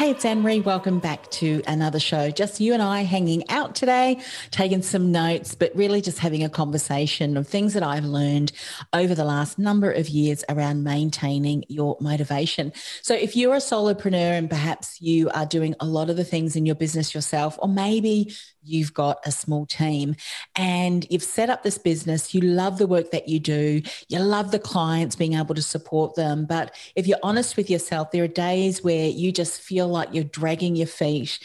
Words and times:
Hey, 0.00 0.12
it's 0.12 0.24
Annemarie. 0.24 0.64
Welcome 0.64 0.98
back 0.98 1.30
to 1.32 1.60
another 1.66 2.00
show. 2.00 2.30
Just 2.30 2.58
you 2.58 2.72
and 2.72 2.80
I 2.80 3.02
hanging 3.02 3.46
out 3.50 3.74
today, 3.74 4.22
taking 4.50 4.80
some 4.80 5.12
notes, 5.12 5.54
but 5.54 5.76
really 5.76 6.00
just 6.00 6.20
having 6.20 6.42
a 6.42 6.48
conversation 6.48 7.36
of 7.36 7.46
things 7.46 7.74
that 7.74 7.82
I've 7.82 8.06
learned 8.06 8.50
over 8.94 9.14
the 9.14 9.26
last 9.26 9.58
number 9.58 9.92
of 9.92 10.08
years 10.08 10.42
around 10.48 10.84
maintaining 10.84 11.64
your 11.68 11.98
motivation. 12.00 12.72
So, 13.02 13.12
if 13.12 13.36
you're 13.36 13.52
a 13.52 13.58
solopreneur 13.58 14.38
and 14.38 14.48
perhaps 14.48 15.02
you 15.02 15.28
are 15.34 15.44
doing 15.44 15.74
a 15.80 15.84
lot 15.84 16.08
of 16.08 16.16
the 16.16 16.24
things 16.24 16.56
in 16.56 16.64
your 16.64 16.76
business 16.76 17.14
yourself, 17.14 17.58
or 17.60 17.68
maybe 17.68 18.34
you've 18.62 18.94
got 18.94 19.18
a 19.24 19.32
small 19.32 19.66
team 19.66 20.16
and 20.56 21.06
you've 21.10 21.22
set 21.22 21.50
up 21.50 21.62
this 21.62 21.78
business, 21.78 22.34
you 22.34 22.40
love 22.40 22.78
the 22.78 22.86
work 22.86 23.10
that 23.10 23.28
you 23.28 23.38
do, 23.38 23.82
you 24.08 24.18
love 24.18 24.50
the 24.50 24.58
clients, 24.58 25.16
being 25.16 25.34
able 25.34 25.54
to 25.54 25.62
support 25.62 26.14
them. 26.14 26.46
But 26.46 26.74
if 26.94 27.06
you're 27.06 27.18
honest 27.22 27.56
with 27.56 27.70
yourself, 27.70 28.10
there 28.10 28.24
are 28.24 28.28
days 28.28 28.82
where 28.82 29.08
you 29.08 29.32
just 29.32 29.60
feel 29.60 29.88
like 29.88 30.10
you're 30.12 30.24
dragging 30.24 30.76
your 30.76 30.86
feet 30.86 31.38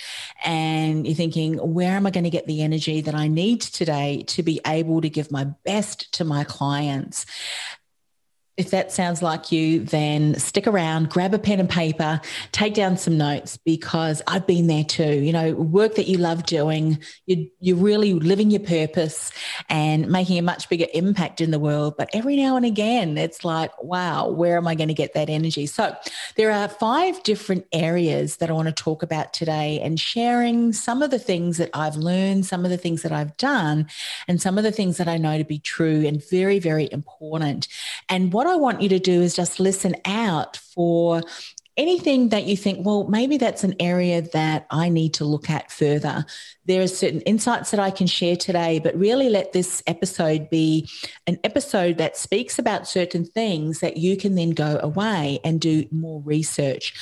and 0.44 1.06
you're 1.06 1.16
thinking, 1.16 1.56
where 1.58 1.92
am 1.92 2.06
I 2.06 2.12
going 2.12 2.24
to 2.24 2.30
get 2.30 2.48
the 2.48 2.62
energy 2.62 3.02
that 3.02 3.16
I 3.16 3.28
need 3.28 3.62
today 3.62 4.24
to 4.28 4.44
be 4.44 4.60
able 4.66 5.02
to 5.02 5.10
give 5.10 5.32
my 5.32 5.46
best 5.64 6.14
to 6.14 6.26
my 6.26 6.44
clients? 6.44 7.26
If 8.58 8.72
that 8.72 8.92
sounds 8.92 9.22
like 9.22 9.52
you, 9.52 9.82
then 9.82 10.40
stick 10.40 10.66
around, 10.66 11.10
grab 11.10 11.34
a 11.34 11.40
pen 11.40 11.60
and 11.60 11.70
paper, 11.70 12.22
take 12.54 12.74
down 12.74 12.98
some 12.98 13.18
notes 13.18 13.58
because 13.58 14.22
I've 14.28 14.48
been 14.48 14.68
there 14.68 14.86
too. 14.86 15.20
You 15.20 15.34
know, 15.34 15.54
work 15.54 15.96
that 15.96 16.08
you 16.08 16.18
love 16.18 16.46
doing, 16.46 17.00
you, 17.26 17.50
you're 17.60 17.76
really 17.76 18.14
living 18.14 18.52
your 18.52 18.62
purpose 18.62 19.32
and 19.68 20.10
making 20.10 20.38
a 20.38 20.42
much 20.42 20.70
bigger 20.70 20.88
impact 20.94 21.42
in 21.42 21.52
the 21.52 21.60
world. 21.60 21.96
But 21.98 22.10
every 22.14 22.38
now 22.38 22.56
and 22.56 22.66
again, 22.66 23.18
it's 23.18 23.44
like, 23.44 23.72
wow, 23.84 24.30
where 24.30 24.56
am 24.56 24.68
I 24.68 24.76
going 24.76 24.88
to 24.88 24.94
get 24.94 25.14
that 25.16 25.30
energy? 25.30 25.66
So 25.66 25.96
there 26.38 26.52
are 26.52 26.70
five 26.70 27.22
different 27.24 27.66
areas 27.74 28.38
that 28.38 28.50
I 28.50 28.54
want 28.54 28.70
to 28.70 28.74
talk 28.74 29.04
about 29.04 29.34
today 29.34 29.82
and 29.82 30.00
sharing 30.00 30.72
some 30.72 31.02
of 31.02 31.12
the 31.12 31.20
things 31.20 31.58
that 31.58 31.72
I've 31.74 31.98
learned, 31.98 32.46
some 32.46 32.64
of 32.64 32.72
the 32.72 32.78
things 32.78 33.02
that 33.02 33.12
I've 33.12 33.36
done, 33.36 33.88
and 34.28 34.42
some 34.42 34.58
of 34.58 34.64
the 34.64 34.72
things 34.72 34.98
that 34.98 35.08
I 35.08 35.18
know 35.18 35.38
to 35.38 35.44
be 35.44 35.60
true 35.60 36.06
and 36.06 36.24
very, 36.30 36.60
very 36.60 36.88
important. 36.92 37.68
And 38.08 38.32
what 38.32 38.45
what 38.46 38.54
I 38.54 38.58
want 38.58 38.82
you 38.82 38.90
to 38.90 39.00
do 39.00 39.22
is 39.22 39.36
just 39.36 39.60
listen 39.60 39.96
out 40.06 40.58
for 40.58 41.24
anything 41.78 42.30
that 42.30 42.46
you 42.46 42.56
think, 42.56 42.86
well, 42.86 43.06
maybe 43.08 43.38
that's 43.38 43.64
an 43.64 43.76
area 43.80 44.22
that 44.22 44.66
I 44.70 44.88
need 44.90 45.16
to 45.16 45.26
look 45.26 45.50
at 45.50 45.72
further. 45.72 46.26
There 46.66 46.82
are 46.82 46.88
certain 46.88 47.22
insights 47.22 47.72
that 47.72 47.80
I 47.80 47.90
can 47.92 48.08
share 48.08 48.36
today, 48.38 48.80
but 48.80 48.96
really 48.96 49.30
let 49.30 49.52
this 49.52 49.82
episode 49.88 50.50
be 50.50 50.88
an 51.28 51.40
episode 51.44 51.98
that 51.98 52.18
speaks 52.18 52.60
about 52.60 52.88
certain 52.88 53.26
things 53.26 53.80
that 53.80 53.98
you 53.98 54.16
can 54.16 54.36
then 54.36 54.52
go 54.52 54.80
away 54.82 55.40
and 55.44 55.60
do 55.60 55.86
more 55.92 56.22
research 56.22 56.94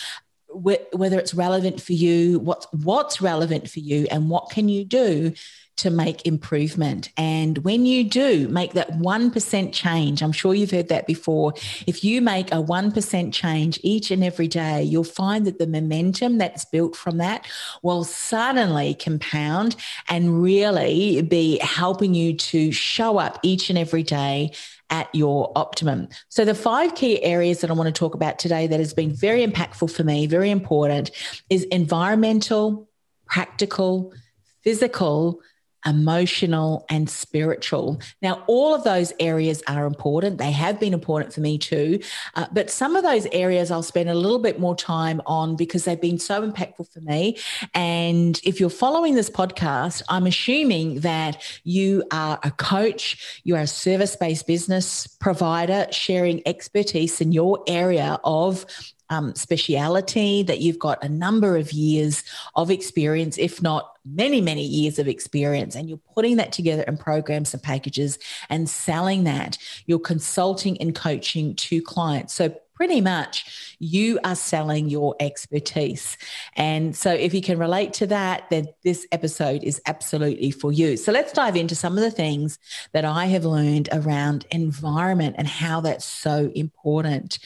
whether 0.54 1.20
it's 1.20 1.34
relevant 1.34 1.82
for 1.82 1.94
you 1.94 2.40
what's 2.40 2.68
what's 2.72 3.22
relevant 3.22 3.70
for 3.70 3.80
you 3.80 4.08
and 4.12 4.30
what 4.30 4.50
can 4.50 4.70
you 4.70 4.86
do 4.86 5.34
to 5.76 5.90
make 5.90 6.26
improvement. 6.28 7.10
And 7.18 7.58
when 7.60 7.86
you 7.86 8.04
do 8.04 8.48
make 8.50 8.74
that 8.74 8.92
1% 8.92 9.74
change, 9.74 10.22
I'm 10.22 10.32
sure 10.32 10.54
you've 10.54 10.72
heard 10.72 10.90
that 10.90 11.08
before. 11.08 11.54
If 11.88 12.04
you 12.04 12.22
make 12.22 12.52
a 12.52 12.64
1% 12.64 13.34
change 13.34 13.80
each 13.82 14.12
and 14.12 14.24
every 14.24 14.48
day, 14.48 14.84
you'll 14.84 15.04
find 15.04 15.48
that 15.48 15.58
the 15.58 15.68
momentum 15.68 16.38
that's 16.38 16.66
built 16.66 16.96
from 16.96 17.18
that 17.18 17.48
will 17.82 18.04
suddenly 18.04 18.94
compound 18.94 19.76
and 20.08 20.42
really 20.44 21.22
be 21.24 21.58
helping 21.60 22.14
you 22.14 22.36
to 22.38 22.72
show 22.72 23.18
up 23.18 23.40
each 23.42 23.70
and 23.70 23.80
every 23.80 24.04
day 24.04 24.52
at 24.94 25.14
your 25.14 25.52
optimum. 25.56 26.08
So, 26.30 26.46
the 26.46 26.54
five 26.54 26.94
key 26.94 27.22
areas 27.24 27.62
that 27.62 27.72
I 27.72 27.74
want 27.74 27.88
to 27.88 28.00
talk 28.00 28.14
about 28.14 28.38
today 28.38 28.68
that 28.68 28.80
has 28.80 28.94
been 28.94 29.12
very 29.12 29.46
impactful 29.46 29.92
for 29.92 30.04
me, 30.04 30.28
very 30.28 30.52
important, 30.52 31.10
is 31.50 31.64
environmental, 31.66 32.88
practical, 33.26 34.14
physical, 34.62 35.42
emotional, 35.86 36.86
and 36.90 37.10
spiritual. 37.10 38.00
Now, 38.22 38.44
all 38.48 38.74
of 38.74 38.84
those 38.84 39.14
areas 39.20 39.62
are 39.68 39.86
important. 39.86 40.38
They 40.38 40.52
have 40.52 40.80
been 40.80 40.94
important 40.94 41.34
for 41.34 41.42
me 41.42 41.58
too. 41.58 42.00
Uh, 42.36 42.46
but 42.52 42.70
some 42.70 42.96
of 42.96 43.04
those 43.04 43.28
areas 43.32 43.72
I'll 43.72 43.84
spend 43.84 44.10
a 44.10 44.16
little 44.16 44.40
bit 44.40 44.60
more 44.60 44.76
time 44.76 45.22
on 45.26 45.56
because 45.56 45.86
they've 45.86 46.00
been 46.00 46.20
so 46.20 46.50
impactful 46.50 46.92
for 46.92 47.02
me. 47.02 47.38
And 47.74 48.40
if 48.44 48.60
you're 48.60 48.70
following 48.70 49.16
this 49.16 49.30
podcast, 49.30 50.02
I'm 50.10 50.26
assuming 50.26 51.02
that 51.02 51.42
you 51.64 52.04
are 52.12 52.40
a 52.44 52.52
coach, 52.52 53.42
you 53.44 53.56
are 53.56 53.62
a 53.62 53.68
service 53.68 54.16
based 54.16 54.48
business 54.48 55.08
provider 55.08 55.88
sharing 55.92 56.42
expertise 56.48 57.22
in 57.22 57.32
your 57.32 57.64
area 57.68 58.20
of 58.24 58.66
um, 59.10 59.36
speciality, 59.36 60.44
that 60.44 60.60
you've 60.60 60.80
got 60.80 61.04
a 61.04 61.10
number 61.10 61.58
of 61.58 61.72
years 61.72 62.24
of 62.56 62.72
experience, 62.72 63.38
if 63.38 63.62
not 63.62 63.93
many, 64.06 64.42
many 64.42 64.64
years 64.64 65.00
of 65.00 65.08
experience, 65.08 65.76
and 65.76 65.88
you're 65.88 66.00
putting 66.14 66.38
that 66.38 66.52
together 66.52 66.84
in 66.84 66.98
programs 66.98 67.54
and 67.54 67.64
packages 67.64 68.20
and 68.50 68.70
selling 68.70 69.24
that. 69.24 69.58
You're 69.86 70.00
consulting 70.00 70.80
and 70.82 70.94
coaching 70.94 71.56
to 71.56 71.82
clients. 71.82 72.34
So 72.34 72.56
pretty 72.76 73.02
much 73.02 73.76
you 73.80 74.20
are 74.24 74.36
selling 74.36 74.90
your 74.90 75.16
expertise. 75.20 76.18
And 76.56 76.96
so 76.96 77.14
if 77.14 77.34
you 77.34 77.42
can 77.42 77.60
relate 77.60 77.94
to 77.94 78.08
that, 78.08 78.50
then 78.50 78.68
this 78.84 79.06
episode 79.12 79.64
is 79.64 79.80
absolutely 79.86 80.52
for 80.52 80.72
you. 80.72 80.98
So 80.98 81.12
let's 81.12 81.32
dive 81.32 81.56
into 81.56 81.76
some 81.76 81.98
of 81.98 82.04
the 82.04 82.12
things 82.12 82.58
that 82.92 83.06
I 83.06 83.26
have 83.28 83.46
learned 83.46 83.90
around 83.92 84.46
environment 84.52 85.36
and 85.38 85.48
how 85.48 85.82
that's 85.82 86.06
so 86.06 86.52
important. 86.56 87.38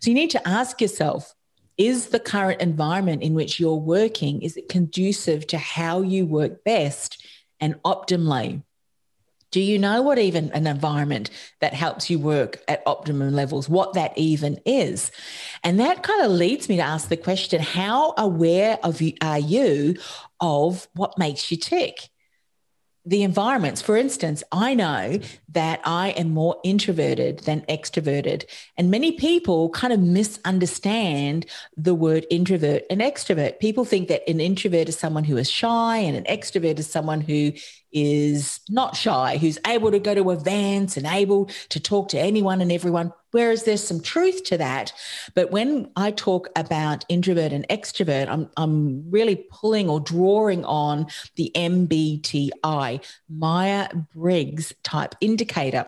So 0.00 0.10
you 0.10 0.14
need 0.14 0.30
to 0.30 0.48
ask 0.48 0.80
yourself, 0.80 1.34
is 1.78 2.08
the 2.08 2.20
current 2.20 2.60
environment 2.60 3.22
in 3.22 3.34
which 3.34 3.60
you're 3.60 3.74
working 3.74 4.42
is 4.42 4.56
it 4.56 4.68
conducive 4.68 5.46
to 5.46 5.58
how 5.58 6.02
you 6.02 6.26
work 6.26 6.64
best 6.64 7.26
and 7.60 7.80
optimally 7.82 8.62
do 9.56 9.60
you 9.62 9.78
know 9.78 10.02
what 10.02 10.18
even 10.18 10.50
an 10.52 10.66
environment 10.66 11.30
that 11.60 11.72
helps 11.72 12.10
you 12.10 12.18
work 12.18 12.62
at 12.68 12.82
optimum 12.84 13.32
levels, 13.32 13.70
what 13.70 13.94
that 13.94 14.12
even 14.18 14.60
is? 14.66 15.10
And 15.62 15.80
that 15.80 16.02
kind 16.02 16.24
of 16.24 16.32
leads 16.32 16.68
me 16.68 16.76
to 16.76 16.82
ask 16.82 17.08
the 17.08 17.16
question 17.16 17.62
how 17.62 18.12
aware 18.18 18.78
of 18.82 19.00
you, 19.00 19.14
are 19.22 19.38
you 19.38 19.96
of 20.40 20.88
what 20.94 21.16
makes 21.16 21.50
you 21.50 21.56
tick? 21.56 22.10
The 23.06 23.22
environments. 23.22 23.80
For 23.80 23.96
instance, 23.96 24.42
I 24.50 24.74
know 24.74 25.20
that 25.50 25.80
I 25.84 26.08
am 26.10 26.30
more 26.30 26.58
introverted 26.64 27.38
than 27.40 27.60
extroverted. 27.62 28.44
And 28.76 28.90
many 28.90 29.12
people 29.12 29.70
kind 29.70 29.92
of 29.92 30.00
misunderstand 30.00 31.46
the 31.76 31.94
word 31.94 32.26
introvert 32.30 32.82
and 32.90 33.00
extrovert. 33.00 33.60
People 33.60 33.84
think 33.84 34.08
that 34.08 34.28
an 34.28 34.40
introvert 34.40 34.88
is 34.88 34.98
someone 34.98 35.24
who 35.24 35.36
is 35.36 35.48
shy 35.48 35.98
and 35.98 36.16
an 36.16 36.24
extrovert 36.24 36.80
is 36.80 36.90
someone 36.90 37.20
who 37.20 37.52
is 37.96 38.60
not 38.68 38.94
shy, 38.94 39.38
who's 39.38 39.58
able 39.66 39.90
to 39.90 39.98
go 39.98 40.14
to 40.14 40.30
events 40.30 40.98
and 40.98 41.06
able 41.06 41.46
to 41.70 41.80
talk 41.80 42.10
to 42.10 42.18
anyone 42.18 42.60
and 42.60 42.70
everyone. 42.70 43.10
Whereas 43.30 43.64
there's 43.64 43.82
some 43.82 44.02
truth 44.02 44.44
to 44.44 44.58
that. 44.58 44.92
But 45.34 45.50
when 45.50 45.90
I 45.96 46.10
talk 46.10 46.48
about 46.54 47.06
introvert 47.08 47.52
and 47.52 47.66
extrovert, 47.68 48.28
I'm, 48.28 48.50
I'm 48.58 49.10
really 49.10 49.46
pulling 49.50 49.88
or 49.88 49.98
drawing 49.98 50.62
on 50.66 51.06
the 51.36 51.50
MBTI, 51.54 53.02
Myers 53.30 53.88
Briggs 54.14 54.74
type 54.82 55.14
indicator. 55.22 55.86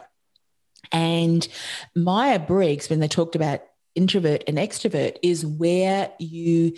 And 0.91 1.47
Myers 1.95 2.41
Briggs, 2.47 2.89
when 2.89 3.01
they 3.01 3.09
talked 3.09 3.37
about 3.37 3.61
introvert 3.95 4.45
and 4.47 4.57
extrovert, 4.57 5.19
is 5.23 5.45
where 5.45 6.11
you 6.19 6.73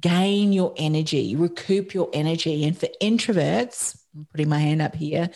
gain 0.00 0.52
your 0.52 0.74
energy, 0.76 1.36
recoup 1.36 1.94
your 1.94 2.10
energy. 2.12 2.64
And 2.64 2.76
for 2.76 2.88
introverts, 3.00 3.96
I'm 4.14 4.26
putting 4.30 4.48
my 4.48 4.58
hand 4.58 4.82
up 4.82 4.94
here, 4.94 5.30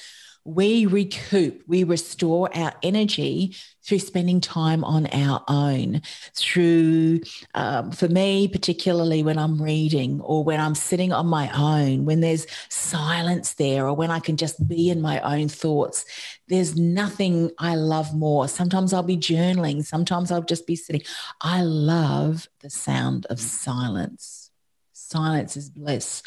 we 0.45 0.87
recoup, 0.87 1.63
we 1.69 1.85
restore 1.85 2.55
our 2.57 2.73
energy 2.83 3.57
through 3.85 4.01
spending 4.01 4.41
time 4.41 4.83
on 4.83 5.07
our 5.07 5.45
own. 5.47 6.03
Through, 6.35 7.21
um, 7.55 7.93
for 7.93 8.09
me, 8.09 8.49
particularly 8.49 9.23
when 9.23 9.39
I'm 9.39 9.63
reading 9.63 10.21
or 10.21 10.43
when 10.43 10.61
I'm 10.61 10.75
sitting 10.75 11.13
on 11.13 11.27
my 11.27 11.51
own, 11.55 12.05
when 12.05 12.21
there's 12.21 12.47
silence 12.69 13.55
there, 13.55 13.87
or 13.87 13.95
when 13.95 14.11
I 14.11 14.19
can 14.19 14.37
just 14.37 14.67
be 14.67 14.91
in 14.91 15.01
my 15.01 15.21
own 15.21 15.49
thoughts. 15.49 16.05
There's 16.49 16.77
nothing 16.77 17.51
I 17.59 17.77
love 17.77 18.13
more. 18.15 18.49
Sometimes 18.49 18.93
I'll 18.93 19.03
be 19.05 19.17
journaling, 19.17 19.85
sometimes 19.85 20.33
I'll 20.33 20.43
just 20.43 20.67
be 20.67 20.77
sitting. 20.77 21.03
I 21.41 21.63
love 21.63 22.49
the 22.61 22.71
sound 22.71 23.27
of 23.27 23.39
silence 23.39 24.42
silence 25.13 25.57
is 25.57 25.71
bliss. 25.71 26.23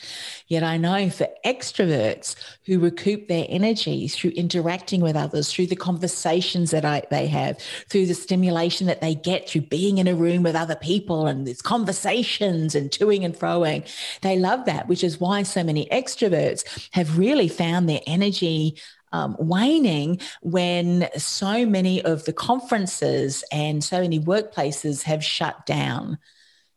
Yet 0.47 0.63
I 0.63 0.77
know 0.77 1.09
for 1.09 1.27
extroverts 1.45 2.35
who 2.65 2.79
recoup 2.79 3.27
their 3.27 3.45
energy 3.49 4.07
through 4.07 4.31
interacting 4.31 5.01
with 5.01 5.15
others, 5.15 5.51
through 5.51 5.67
the 5.67 5.75
conversations 5.75 6.71
that 6.71 6.85
I, 6.85 7.03
they 7.09 7.27
have, 7.27 7.57
through 7.89 8.05
the 8.05 8.13
stimulation 8.13 8.87
that 8.87 9.01
they 9.01 9.15
get 9.15 9.49
through 9.49 9.61
being 9.61 9.97
in 9.97 10.07
a 10.07 10.15
room 10.15 10.43
with 10.43 10.55
other 10.55 10.75
people 10.75 11.27
and 11.27 11.45
there's 11.45 11.61
conversations 11.61 12.75
and 12.75 12.91
toing 12.91 13.25
and 13.25 13.35
froing, 13.35 13.89
they 14.21 14.37
love 14.37 14.65
that, 14.65 14.87
which 14.87 15.03
is 15.03 15.19
why 15.19 15.43
so 15.43 15.63
many 15.63 15.87
extroverts 15.87 16.89
have 16.91 17.17
really 17.17 17.47
found 17.47 17.89
their 17.89 18.01
energy 18.07 18.77
um, 19.11 19.35
waning 19.39 20.19
when 20.41 21.07
so 21.17 21.65
many 21.65 22.01
of 22.01 22.25
the 22.25 22.33
conferences 22.33 23.43
and 23.51 23.83
so 23.83 24.01
many 24.01 24.19
workplaces 24.19 25.03
have 25.03 25.23
shut 25.23 25.65
down 25.65 26.17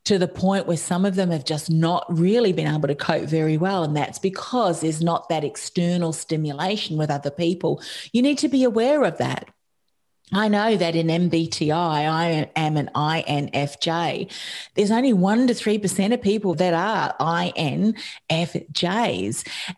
to 0.09 0.19
the 0.19 0.27
point 0.27 0.67
where 0.67 0.79
some 0.79 1.05
of 1.05 1.17
them 1.17 1.31
have 1.31 1.45
just 1.45 1.71
not 1.71 2.07
really 2.09 2.51
been 2.55 2.67
able 2.67 2.89
to 2.89 2.95
cope 2.95 3.29
very 3.29 3.59
well. 3.59 3.85
And 3.85 3.95
that's 3.95 4.19
because 4.19 4.81
there's 4.81 5.03
not 5.03 5.29
that 5.29 5.45
external 5.45 6.15
stimulation 6.15 6.97
with 6.97 7.11
other 7.11 7.31
people. 7.31 7.83
You 8.11 8.23
need 8.23 8.39
to 8.39 8.49
be 8.49 8.65
aware 8.65 9.05
of 9.05 9.19
that. 9.19 9.51
I 10.33 10.49
know 10.49 10.79
that 10.79 10.97
in 10.97 11.09
MBTI, 11.09 11.75
I 11.75 12.51
am 12.57 12.79
an 12.79 12.89
INFJ. 12.95 14.33
There's 14.75 14.91
only 14.91 15.13
1% 15.13 15.47
to 15.49 15.55
3% 15.55 16.15
of 16.15 16.23
people 16.23 16.55
that 16.55 16.73
are 16.73 17.15
INFJs. 17.21 17.97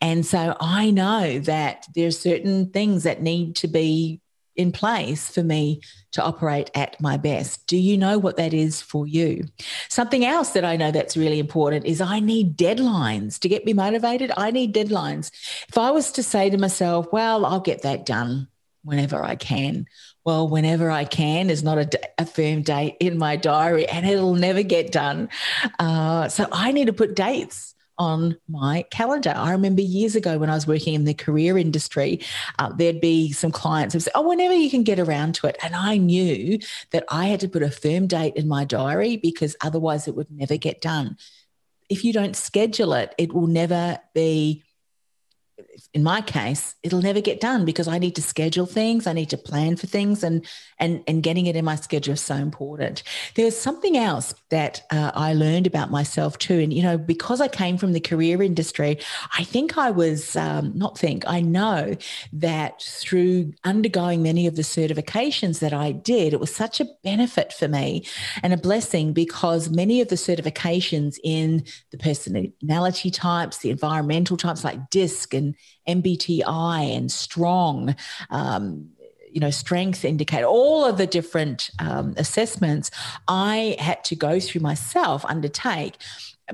And 0.00 0.25
so 0.25 0.56
I 0.61 0.93
know 0.93 1.41
that 1.41 1.88
there's 1.97 2.21
certain 2.21 2.71
things 2.71 3.03
that 3.03 3.21
need 3.21 3.56
to 3.56 3.67
be 3.67 4.21
in 4.56 4.73
place 4.73 5.31
for 5.31 5.43
me 5.43 5.81
to 6.12 6.23
operate 6.23 6.70
at 6.75 7.00
my 7.00 7.17
best. 7.17 7.67
Do 7.67 7.76
you 7.76 7.97
know 7.97 8.19
what 8.19 8.37
that 8.37 8.52
is 8.52 8.82
for 8.82 9.06
you? 9.06 9.44
Something 9.88 10.25
else 10.25 10.50
that 10.50 10.64
I 10.64 10.76
know 10.76 10.91
that's 10.91 11.17
really 11.17 11.38
important 11.38 11.87
is 11.87 12.00
I 12.00 12.20
need 12.20 12.56
deadlines 12.56 13.38
to 13.41 13.49
get 13.49 13.64
me 13.64 13.73
motivated. 13.73 14.32
I 14.37 14.50
need 14.50 14.75
deadlines. 14.75 15.31
If 15.69 15.79
I 15.79 15.91
was 15.91 16.12
to 16.12 16.23
say 16.23 16.50
to 16.50 16.58
myself, 16.58 17.06
well, 17.12 17.47
I'll 17.47 17.61
get 17.61 17.82
that 17.82 18.05
done 18.06 18.49
whenever 18.82 19.23
I 19.23 19.37
can. 19.37 19.87
Well, 20.25 20.49
whenever 20.49 20.91
I 20.91 21.05
can 21.05 21.50
is 21.50 21.62
not 21.62 21.79
a, 21.79 21.88
a 22.19 22.26
firm 22.26 22.62
date 22.62 22.97
in 23.00 23.19
my 23.19 23.37
diary 23.37 23.87
and 23.87 24.06
it'll 24.06 24.35
never 24.35 24.62
get 24.62 24.93
done. 24.93 25.29
Uh, 25.79 26.29
so 26.29 26.47
I 26.52 26.73
need 26.73 26.87
to 26.87 26.93
put 26.93 27.14
dates 27.14 27.75
on 28.00 28.35
my 28.49 28.82
calendar. 28.91 29.35
I 29.37 29.52
remember 29.52 29.82
years 29.82 30.17
ago 30.17 30.38
when 30.38 30.49
I 30.49 30.55
was 30.55 30.67
working 30.67 30.94
in 30.94 31.05
the 31.05 31.12
career 31.12 31.58
industry, 31.58 32.20
uh, 32.58 32.73
there'd 32.73 33.00
be 33.00 33.31
some 33.31 33.52
clients 33.52 33.93
who 33.93 34.00
say, 34.00 34.11
Oh, 34.14 34.26
whenever 34.26 34.55
you 34.55 34.70
can 34.70 34.82
get 34.82 34.99
around 34.99 35.35
to 35.37 35.47
it. 35.47 35.58
And 35.62 35.76
I 35.76 35.99
knew 35.99 36.58
that 36.93 37.05
I 37.11 37.26
had 37.26 37.41
to 37.41 37.49
put 37.49 37.62
a 37.62 37.70
firm 37.70 38.06
date 38.06 38.37
in 38.37 38.49
my 38.49 38.64
diary 38.64 39.19
because 39.19 39.55
otherwise 39.61 40.08
it 40.08 40.17
would 40.17 40.31
never 40.31 40.56
get 40.56 40.81
done. 40.81 41.19
If 41.91 42.02
you 42.02 42.14
don't 42.14 42.35
schedule 42.35 42.94
it, 42.94 43.14
it 43.19 43.35
will 43.35 43.49
never 43.49 43.99
be 44.14 44.64
in 45.94 46.03
my 46.03 46.21
case, 46.21 46.75
it'll 46.82 47.03
never 47.03 47.21
get 47.21 47.41
done 47.41 47.65
because 47.65 47.88
I 47.88 47.99
need 47.99 48.15
to 48.17 48.23
schedule 48.23 48.67
things, 48.67 49.06
I 49.06 49.12
need 49.12 49.31
to 49.31 49.37
plan 49.37 49.77
for 49.77 49.87
things, 49.87 50.23
and 50.23 50.47
and 50.79 51.03
and 51.06 51.23
getting 51.23 51.47
it 51.47 51.56
in 51.56 51.65
my 51.65 51.77
schedule 51.77 52.15
is 52.15 52.21
so 52.21 52.35
important. 52.35 53.03
There's 53.35 53.56
something 53.56 53.97
else 53.97 54.35
that 54.50 54.82
uh, 54.91 55.12
I 55.15 55.35
learned 55.35 55.67
about 55.67 55.91
myself 55.91 56.38
too, 56.38 56.59
and 56.59 56.73
you 56.73 56.82
know, 56.82 56.99
because 56.99 57.41
I 57.41 57.49
came 57.49 57.79
from 57.79 57.93
the 57.93 58.00
career 58.00 58.43
industry, 58.43 58.99
I 59.37 59.44
think 59.44 59.79
I 59.79 59.91
was 59.91 60.37
um, 60.37 60.73
not 60.75 60.99
think 60.99 61.25
I 61.27 61.41
know 61.41 61.97
that 62.33 62.83
through 62.83 63.53
undergoing 63.65 64.23
many 64.23 64.47
of 64.47 64.56
the 64.56 64.62
certifications 64.62 65.61
that 65.61 65.73
I 65.73 65.93
did, 65.93 66.33
it 66.33 66.41
was 66.41 66.55
such 66.55 66.81
a 66.81 66.88
benefit 67.03 67.53
for 67.53 67.69
me 67.69 68.05
and 68.43 68.53
a 68.53 68.56
blessing 68.56 69.12
because 69.12 69.71
many 69.71 70.00
of 70.00 70.09
the 70.09 70.17
certifications 70.17 71.19
in 71.23 71.65
the 71.91 71.99
personality 71.99 73.11
types, 73.11 73.59
the 73.59 73.71
environmental 73.71 74.37
types 74.37 74.65
like 74.65 74.91
DISC 74.91 75.35
and 75.35 75.55
MBTI 75.88 76.96
and 76.96 77.11
strong. 77.11 77.96
Um, 78.31 78.90
you 79.32 79.38
know, 79.38 79.50
strength 79.50 80.05
indicator, 80.05 80.44
all 80.44 80.84
of 80.84 80.99
the 80.99 81.06
different 81.06 81.70
um, 81.78 82.14
assessments 82.17 82.90
I 83.28 83.76
had 83.78 84.02
to 84.06 84.17
go 84.17 84.40
through 84.40 84.61
myself, 84.61 85.25
undertake 85.25 85.99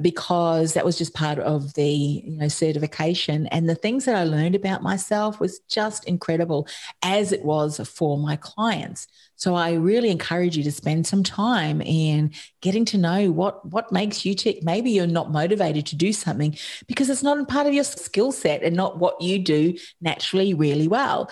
because 0.00 0.74
that 0.74 0.84
was 0.84 0.98
just 0.98 1.14
part 1.14 1.38
of 1.38 1.74
the 1.74 1.86
you 1.86 2.36
know 2.36 2.48
certification 2.48 3.46
and 3.48 3.68
the 3.68 3.74
things 3.74 4.04
that 4.04 4.14
i 4.14 4.24
learned 4.24 4.54
about 4.54 4.82
myself 4.82 5.40
was 5.40 5.60
just 5.69 6.04
incredible 6.04 6.66
as 7.02 7.32
it 7.32 7.44
was 7.44 7.80
for 7.88 8.19
my 8.19 8.36
clients 8.36 9.06
so 9.36 9.54
i 9.54 9.72
really 9.72 10.10
encourage 10.10 10.56
you 10.56 10.64
to 10.64 10.72
spend 10.72 11.06
some 11.06 11.22
time 11.22 11.80
in 11.80 12.32
getting 12.66 12.84
to 12.84 12.98
know 12.98 13.30
what 13.30 13.64
what 13.64 13.92
makes 13.92 14.24
you 14.24 14.34
tick. 14.34 14.62
Maybe 14.62 14.90
you're 14.90 15.06
not 15.06 15.30
motivated 15.30 15.86
to 15.86 15.96
do 15.96 16.12
something 16.12 16.56
because 16.86 17.08
it's 17.08 17.22
not 17.22 17.48
part 17.48 17.66
of 17.66 17.74
your 17.74 17.84
skill 17.84 18.32
set 18.32 18.62
and 18.62 18.74
not 18.74 18.98
what 18.98 19.20
you 19.20 19.38
do 19.38 19.76
naturally 20.00 20.54
really 20.54 20.88
well. 20.88 21.30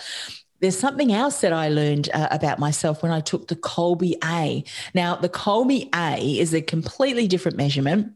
There's 0.61 0.79
something 0.79 1.11
else 1.11 1.41
that 1.41 1.51
I 1.51 1.67
learned 1.67 2.09
uh, 2.13 2.29
about 2.31 2.59
myself 2.59 3.03
when 3.03 3.11
I 3.11 3.19
took 3.19 3.49
the 3.49 3.57
Kolbe 3.57 4.13
A. 4.23 4.63
Now, 4.93 5.17
the 5.17 5.29
Kolbe 5.29 5.89
A 5.93 6.39
is 6.39 6.53
a 6.53 6.61
completely 6.61 7.27
different 7.27 7.57
measurement 7.57 8.13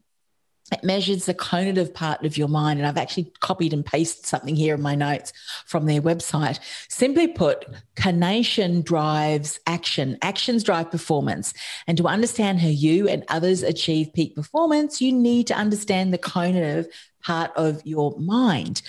it 0.71 0.83
measures 0.83 1.25
the 1.25 1.33
cognitive 1.33 1.93
part 1.93 2.23
of 2.23 2.37
your 2.37 2.47
mind. 2.47 2.79
And 2.79 2.87
I've 2.87 2.97
actually 2.97 3.31
copied 3.39 3.73
and 3.73 3.85
pasted 3.85 4.25
something 4.25 4.55
here 4.55 4.75
in 4.75 4.81
my 4.81 4.95
notes 4.95 5.33
from 5.65 5.85
their 5.85 6.01
website. 6.01 6.59
Simply 6.89 7.27
put, 7.27 7.65
Conation 7.95 8.81
drives 8.81 9.59
action, 9.65 10.17
actions 10.21 10.63
drive 10.63 10.91
performance. 10.91 11.53
And 11.87 11.97
to 11.97 12.07
understand 12.07 12.59
how 12.59 12.67
you 12.67 13.07
and 13.07 13.25
others 13.29 13.63
achieve 13.63 14.13
peak 14.13 14.35
performance, 14.35 15.01
you 15.01 15.11
need 15.11 15.47
to 15.47 15.55
understand 15.55 16.13
the 16.13 16.17
cognitive 16.17 16.87
part 17.21 17.51
of 17.55 17.81
your 17.85 18.17
mind. 18.19 18.81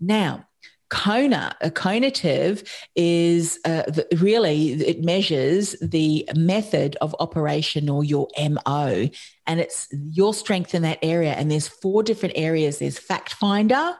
Now, 0.00 0.47
Kona, 0.90 1.54
a 1.60 1.70
conative 1.70 2.66
is 2.94 3.58
uh, 3.64 3.82
the, 3.82 4.06
really, 4.20 4.72
it 4.72 5.04
measures 5.04 5.76
the 5.82 6.28
method 6.34 6.96
of 7.00 7.14
operation 7.20 7.88
or 7.88 8.04
your 8.04 8.28
MO, 8.38 9.08
and 9.46 9.60
it's 9.60 9.88
your 9.92 10.32
strength 10.32 10.74
in 10.74 10.82
that 10.82 10.98
area. 11.02 11.32
And 11.32 11.50
there's 11.50 11.68
four 11.68 12.02
different 12.02 12.34
areas 12.36 12.78
there's 12.78 12.98
fact 12.98 13.34
finder, 13.34 13.96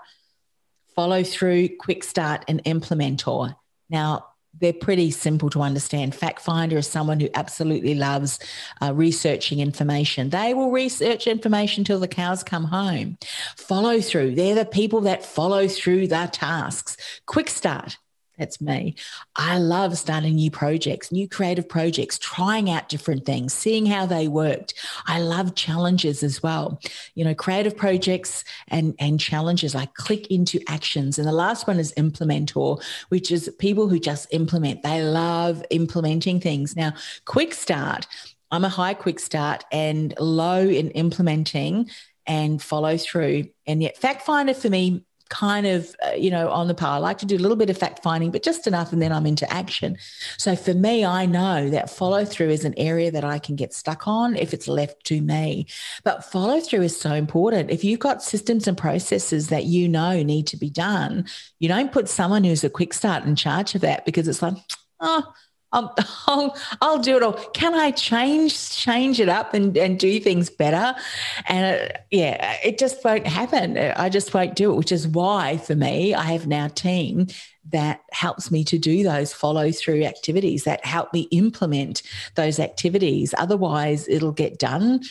follow 0.94 1.22
through, 1.22 1.76
quick 1.78 2.04
start, 2.04 2.44
and 2.48 2.64
implementor. 2.64 3.54
Now, 3.90 4.26
they're 4.60 4.72
pretty 4.72 5.10
simple 5.10 5.50
to 5.50 5.62
understand. 5.62 6.14
Fact 6.14 6.40
finder 6.40 6.78
is 6.78 6.86
someone 6.86 7.20
who 7.20 7.28
absolutely 7.34 7.94
loves 7.94 8.38
uh, 8.80 8.92
researching 8.92 9.60
information. 9.60 10.30
They 10.30 10.54
will 10.54 10.70
research 10.70 11.26
information 11.26 11.84
till 11.84 12.00
the 12.00 12.08
cows 12.08 12.42
come 12.42 12.64
home. 12.64 13.18
Follow 13.56 14.00
through. 14.00 14.34
They're 14.34 14.54
the 14.54 14.64
people 14.64 15.02
that 15.02 15.24
follow 15.24 15.68
through 15.68 16.08
their 16.08 16.28
tasks. 16.28 16.96
Quick 17.26 17.48
start. 17.48 17.98
That's 18.38 18.60
me. 18.60 18.94
I 19.34 19.58
love 19.58 19.98
starting 19.98 20.36
new 20.36 20.50
projects, 20.50 21.10
new 21.10 21.28
creative 21.28 21.68
projects, 21.68 22.18
trying 22.18 22.70
out 22.70 22.88
different 22.88 23.26
things, 23.26 23.52
seeing 23.52 23.84
how 23.84 24.06
they 24.06 24.28
worked. 24.28 24.74
I 25.06 25.20
love 25.20 25.56
challenges 25.56 26.22
as 26.22 26.40
well. 26.42 26.80
You 27.16 27.24
know, 27.24 27.34
creative 27.34 27.76
projects 27.76 28.44
and, 28.68 28.94
and 29.00 29.18
challenges. 29.18 29.74
I 29.74 29.86
click 29.86 30.28
into 30.28 30.60
actions. 30.68 31.18
And 31.18 31.26
the 31.26 31.32
last 31.32 31.66
one 31.66 31.80
is 31.80 31.92
implementor, 31.94 32.80
which 33.08 33.32
is 33.32 33.52
people 33.58 33.88
who 33.88 33.98
just 33.98 34.28
implement. 34.32 34.82
They 34.82 35.02
love 35.02 35.64
implementing 35.70 36.38
things. 36.38 36.76
Now, 36.76 36.94
quick 37.24 37.52
start. 37.54 38.06
I'm 38.50 38.64
a 38.64 38.68
high 38.68 38.94
quick 38.94 39.18
start 39.18 39.64
and 39.72 40.14
low 40.18 40.60
in 40.60 40.90
implementing 40.92 41.90
and 42.26 42.62
follow 42.62 42.96
through. 42.96 43.46
And 43.66 43.82
yet, 43.82 43.96
fact 43.96 44.22
finder 44.22 44.54
for 44.54 44.70
me 44.70 45.04
kind 45.28 45.66
of, 45.66 45.94
uh, 46.06 46.12
you 46.12 46.30
know, 46.30 46.50
on 46.50 46.68
the 46.68 46.74
par. 46.74 46.96
I 46.96 46.98
like 46.98 47.18
to 47.18 47.26
do 47.26 47.36
a 47.36 47.38
little 47.38 47.56
bit 47.56 47.70
of 47.70 47.78
fact 47.78 48.02
finding, 48.02 48.30
but 48.30 48.42
just 48.42 48.66
enough, 48.66 48.92
and 48.92 49.02
then 49.02 49.12
I'm 49.12 49.26
into 49.26 49.50
action. 49.52 49.98
So 50.36 50.56
for 50.56 50.74
me, 50.74 51.04
I 51.04 51.26
know 51.26 51.70
that 51.70 51.90
follow 51.90 52.24
through 52.24 52.50
is 52.50 52.64
an 52.64 52.74
area 52.76 53.10
that 53.10 53.24
I 53.24 53.38
can 53.38 53.56
get 53.56 53.74
stuck 53.74 54.08
on 54.08 54.36
if 54.36 54.54
it's 54.54 54.68
left 54.68 55.04
to 55.04 55.20
me. 55.20 55.66
But 56.04 56.24
follow 56.24 56.60
through 56.60 56.82
is 56.82 56.98
so 56.98 57.12
important. 57.12 57.70
If 57.70 57.84
you've 57.84 58.00
got 58.00 58.22
systems 58.22 58.66
and 58.66 58.76
processes 58.76 59.48
that 59.48 59.64
you 59.64 59.88
know 59.88 60.22
need 60.22 60.46
to 60.48 60.56
be 60.56 60.70
done, 60.70 61.26
you 61.58 61.68
don't 61.68 61.92
put 61.92 62.08
someone 62.08 62.44
who's 62.44 62.64
a 62.64 62.70
quick 62.70 62.94
start 62.94 63.24
in 63.24 63.36
charge 63.36 63.74
of 63.74 63.82
that 63.82 64.04
because 64.04 64.28
it's 64.28 64.42
like, 64.42 64.56
oh, 65.00 65.32
I'll, 65.72 65.94
I'll, 66.26 66.56
I'll 66.80 66.98
do 66.98 67.16
it 67.16 67.22
all. 67.22 67.32
Can 67.32 67.74
I 67.74 67.90
change 67.90 68.70
change 68.70 69.20
it 69.20 69.28
up 69.28 69.54
and, 69.54 69.76
and 69.76 69.98
do 69.98 70.20
things 70.20 70.50
better? 70.50 70.98
And 71.46 71.90
uh, 71.90 71.94
yeah, 72.10 72.56
it 72.64 72.78
just 72.78 73.04
won't 73.04 73.26
happen. 73.26 73.76
I 73.76 74.08
just 74.08 74.34
won't 74.34 74.54
do 74.54 74.72
it, 74.72 74.76
which 74.76 74.92
is 74.92 75.06
why 75.06 75.58
for 75.58 75.74
me, 75.74 76.14
I 76.14 76.24
have 76.24 76.46
now 76.46 76.66
a 76.66 76.70
team 76.70 77.28
that 77.70 78.00
helps 78.12 78.50
me 78.50 78.64
to 78.64 78.78
do 78.78 79.02
those 79.02 79.32
follow 79.32 79.70
through 79.70 80.04
activities 80.04 80.64
that 80.64 80.84
help 80.84 81.12
me 81.12 81.22
implement 81.30 82.02
those 82.34 82.58
activities. 82.58 83.34
Otherwise, 83.36 84.08
it'll 84.08 84.32
get 84.32 84.58
done 84.58 85.02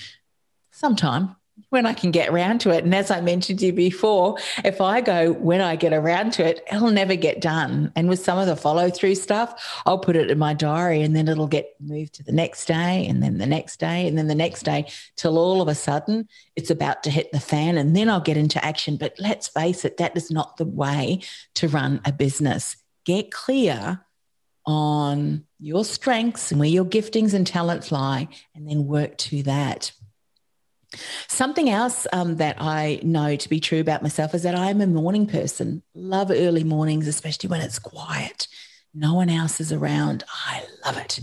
sometime 0.72 1.36
when 1.70 1.86
I 1.86 1.94
can 1.94 2.12
get 2.12 2.30
around 2.30 2.62
to 2.62 2.70
it. 2.70 2.84
And 2.84 2.94
as 2.96 3.12
I 3.12 3.22
mentioned 3.22 3.60
to 3.60 3.68
you 3.68 3.74
before, 3.74 4.38
if 4.64 4.80
I 4.80 5.02
go 5.02 5.34
when 5.34 5.62
I 5.62 5.76
get 5.76 5.94
around 5.94 6.32
to 6.34 6.46
it, 6.46 6.64
it'll 6.72 6.92
never 6.92 7.16
get 7.16 7.42
done. 7.42 7.92
And 7.96 8.08
with 8.08 8.20
some 8.20 8.38
of 8.38 8.48
the 8.48 8.56
follow 8.56 8.90
through 8.90 9.16
stuff, 9.16 9.82
I'll 9.86 10.00
put 10.00 10.16
it 10.16 10.32
in 10.32 10.38
my 10.38 10.54
diary 10.54 11.02
and 11.02 11.16
then 11.16 11.28
it'll 11.28 11.48
get 11.48 11.76
moved 11.80 12.14
to 12.16 12.24
the 12.24 12.32
next 12.32 12.66
day 12.66 13.06
and 13.08 13.22
then 13.22 13.38
the 13.38 13.46
next 13.46 13.80
day 13.80 14.08
and 14.08 14.18
then 14.18 14.28
the 14.28 14.36
next 14.36 14.64
day 14.64 14.88
till 15.16 15.38
all 15.38 15.62
of 15.62 15.68
a 15.68 15.76
sudden 15.76 16.28
it's 16.56 16.70
about 16.70 17.04
to 17.04 17.10
hit 17.10 17.32
the 17.32 17.40
fan 17.40 17.78
and 17.78 17.96
then 17.96 18.10
I'll 18.10 18.22
get 18.22 18.38
into 18.38 18.64
action. 18.64 18.98
But 18.98 19.16
let's 19.20 19.48
face 19.48 19.84
it, 19.84 19.98
that 19.98 20.16
is 20.16 20.32
not 20.32 20.58
the 20.58 20.66
way 20.66 21.22
to 21.56 21.68
run 21.68 22.02
a 22.06 22.12
business. 22.12 22.78
Get 23.04 23.32
clear 23.32 24.06
on 24.66 25.46
your 25.60 25.86
strengths 25.86 26.52
and 26.52 26.60
where 26.60 26.70
your 26.70 26.86
giftings 26.86 27.34
and 27.34 27.48
talents 27.48 27.92
lie, 27.92 28.28
and 28.54 28.70
then 28.70 28.86
work 28.86 29.18
to 29.18 29.42
that. 29.44 29.92
Something 31.27 31.70
else 31.70 32.08
um, 32.13 32.38
that 32.38 32.58
I 32.60 33.00
know 33.03 33.36
to 33.36 33.50
be 33.50 33.60
true 33.60 33.79
about 33.79 34.01
myself 34.01 34.34
is 34.34 34.44
that 34.44 34.56
I'm 34.56 34.82
a 34.82 34.88
morning 34.88 35.27
person. 35.27 35.84
Love 35.94 36.32
early 36.32 36.63
mornings, 36.63 37.08
especially 37.08 37.50
when 37.50 37.62
it's 37.62 37.79
quiet. 37.79 38.48
No 38.94 39.13
one 39.13 39.29
else 39.29 39.60
is 39.60 39.72
around. 39.72 40.24
I 40.48 40.63
love 40.84 40.98
it. 40.98 41.20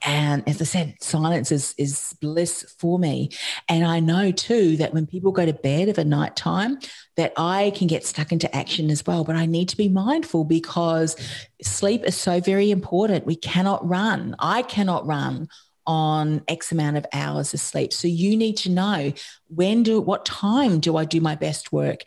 And 0.00 0.48
as 0.48 0.62
I 0.62 0.64
said, 0.64 0.94
silence 1.02 1.52
is, 1.52 1.74
is 1.76 2.16
bliss 2.20 2.74
for 2.78 2.98
me. 2.98 3.30
And 3.68 3.84
I 3.84 4.00
know 4.00 4.30
too 4.30 4.78
that 4.78 4.94
when 4.94 5.06
people 5.06 5.32
go 5.32 5.44
to 5.44 5.52
bed 5.52 5.88
of 5.88 5.98
a 5.98 6.04
night 6.04 6.34
time, 6.34 6.78
that 7.16 7.34
I 7.36 7.72
can 7.76 7.88
get 7.88 8.06
stuck 8.06 8.32
into 8.32 8.54
action 8.56 8.90
as 8.90 9.04
well. 9.06 9.24
But 9.24 9.36
I 9.36 9.44
need 9.44 9.68
to 9.70 9.76
be 9.76 9.88
mindful 9.88 10.44
because 10.44 11.14
sleep 11.60 12.04
is 12.04 12.16
so 12.16 12.40
very 12.40 12.70
important. 12.70 13.26
We 13.26 13.36
cannot 13.36 13.86
run. 13.86 14.34
I 14.38 14.62
cannot 14.62 15.06
run 15.06 15.48
on 15.90 16.40
X 16.46 16.70
amount 16.70 16.96
of 16.96 17.04
hours 17.12 17.52
of 17.52 17.58
sleep. 17.58 17.92
So 17.92 18.06
you 18.06 18.36
need 18.36 18.56
to 18.58 18.70
know 18.70 19.12
when 19.48 19.82
do, 19.82 20.00
what 20.00 20.24
time 20.24 20.78
do 20.78 20.96
I 20.96 21.04
do 21.04 21.20
my 21.20 21.34
best 21.34 21.72
work? 21.72 22.04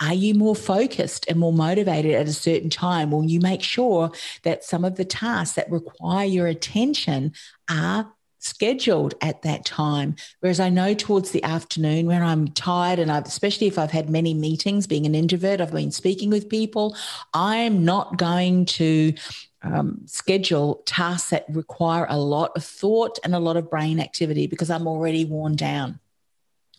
Are 0.00 0.14
you 0.14 0.32
more 0.32 0.56
focused 0.56 1.26
and 1.28 1.38
more 1.38 1.52
motivated 1.52 2.14
at 2.14 2.28
a 2.28 2.32
certain 2.32 2.70
time? 2.70 3.10
Will 3.10 3.26
you 3.26 3.40
make 3.40 3.62
sure 3.62 4.10
that 4.44 4.64
some 4.64 4.86
of 4.86 4.96
the 4.96 5.04
tasks 5.04 5.56
that 5.56 5.70
require 5.70 6.24
your 6.24 6.46
attention 6.46 7.34
are 7.70 8.10
scheduled 8.38 9.14
at 9.20 9.42
that 9.42 9.64
time. 9.64 10.14
Whereas 10.40 10.60
I 10.60 10.68
know 10.68 10.94
towards 10.94 11.32
the 11.32 11.42
afternoon 11.42 12.06
when 12.06 12.22
I'm 12.22 12.48
tired 12.48 13.00
and 13.00 13.10
I've, 13.10 13.26
especially 13.26 13.66
if 13.66 13.78
I've 13.78 13.90
had 13.90 14.08
many 14.08 14.34
meetings, 14.34 14.86
being 14.86 15.04
an 15.04 15.16
introvert, 15.16 15.60
I've 15.60 15.72
been 15.72 15.90
speaking 15.90 16.30
with 16.30 16.48
people, 16.48 16.96
I'm 17.34 17.84
not 17.84 18.18
going 18.18 18.66
to 18.66 19.14
um, 19.66 20.00
schedule 20.06 20.82
tasks 20.86 21.30
that 21.30 21.44
require 21.48 22.06
a 22.08 22.18
lot 22.18 22.52
of 22.56 22.64
thought 22.64 23.18
and 23.24 23.34
a 23.34 23.38
lot 23.40 23.56
of 23.56 23.70
brain 23.70 24.00
activity 24.00 24.46
because 24.46 24.70
I'm 24.70 24.86
already 24.86 25.24
worn 25.24 25.56
down 25.56 26.00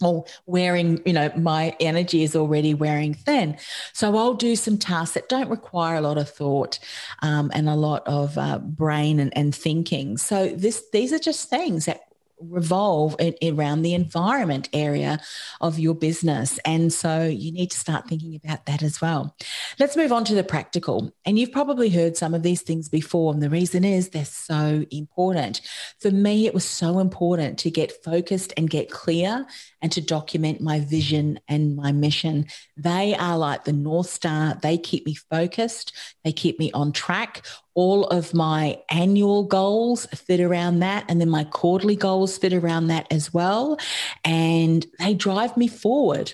or 0.01 0.25
wearing, 0.46 1.01
you 1.06 1.13
know, 1.13 1.32
my 1.36 1.75
energy 1.79 2.24
is 2.24 2.36
already 2.36 2.74
wearing 2.74 3.13
thin. 3.13 3.58
So 3.94 4.15
I'll 4.15 4.36
do 4.36 4.56
some 4.56 4.77
tasks 4.77 5.15
that 5.15 5.29
don't 5.29 5.50
require 5.50 5.96
a 5.96 6.01
lot 6.01 6.17
of 6.17 6.29
thought 6.29 6.79
um, 7.22 7.51
and 7.53 7.67
a 7.67 7.75
lot 7.75 8.08
of 8.08 8.38
uh, 8.38 8.60
brain 8.60 9.20
and, 9.20 9.36
and 9.36 9.53
thinking. 9.53 10.17
So 10.17 10.50
this, 10.50 10.84
these 10.94 11.13
are 11.13 11.20
just 11.20 11.50
things 11.50 11.86
that 11.86 12.01
revolve 12.39 13.15
around 13.44 13.82
the 13.82 13.94
environment 13.94 14.70
area 14.74 15.20
of 15.62 15.79
your 15.79 15.96
business. 15.96 16.60
And 16.65 16.91
so 16.94 17.24
you 17.24 17.51
need 17.51 17.72
to 17.72 17.77
start 17.77 18.08
thinking 18.08 18.36
about 18.36 18.65
that 18.65 18.84
as 18.84 19.01
well. 19.01 19.36
Let's 19.79 19.98
move 19.98 20.12
on 20.12 20.24
to 20.25 20.36
the 20.36 20.44
practical. 20.44 21.12
And 21.25 21.38
you've 21.39 21.51
probably 21.51 21.89
heard 21.89 22.17
some 22.17 22.34
of 22.34 22.44
these 22.44 22.62
things 22.62 22.89
before. 22.89 23.34
And 23.34 23.41
the 23.41 23.50
reason 23.50 23.84
is 23.84 24.10
they're 24.10 24.25
so 24.25 24.86
important. 24.91 25.62
For 26.00 26.12
me, 26.12 26.46
it 26.46 26.53
was 26.53 26.65
so 26.65 27.00
important 27.00 27.60
to 27.60 27.72
get 27.72 28.03
focused 28.03 28.53
and 28.58 28.70
get 28.70 28.89
clear 28.91 29.46
and 29.82 29.91
to 29.91 30.01
document 30.01 30.62
my 30.62 30.79
vision 30.79 31.39
and 31.48 31.75
my 31.75 31.91
mission. 31.91 32.46
They 32.75 33.15
are 33.15 33.38
like 33.38 33.63
the 33.63 33.74
North 33.74 34.10
Star. 34.10 34.58
They 34.62 34.77
keep 34.77 35.06
me 35.06 35.15
focused, 35.15 35.94
they 36.24 36.32
keep 36.32 36.60
me 36.60 36.72
on 36.72 36.91
track. 36.91 37.46
All 37.77 38.05
of 38.07 38.34
my 38.34 38.79
annual 38.89 39.43
goals 39.43 40.07
fit 40.07 40.41
around 40.41 40.79
that. 40.79 41.05
And 41.07 41.22
then 41.22 41.29
my 41.29 41.43
quarterly 41.43 41.96
goals 41.96 42.38
fit 42.38 42.51
around 42.51 42.88
that 42.88 43.05
as 43.12 43.31
well. 43.31 43.77
And 44.25 44.84
they 45.00 45.13
drive 45.13 45.55
me 45.55 45.67
forward 45.67 46.34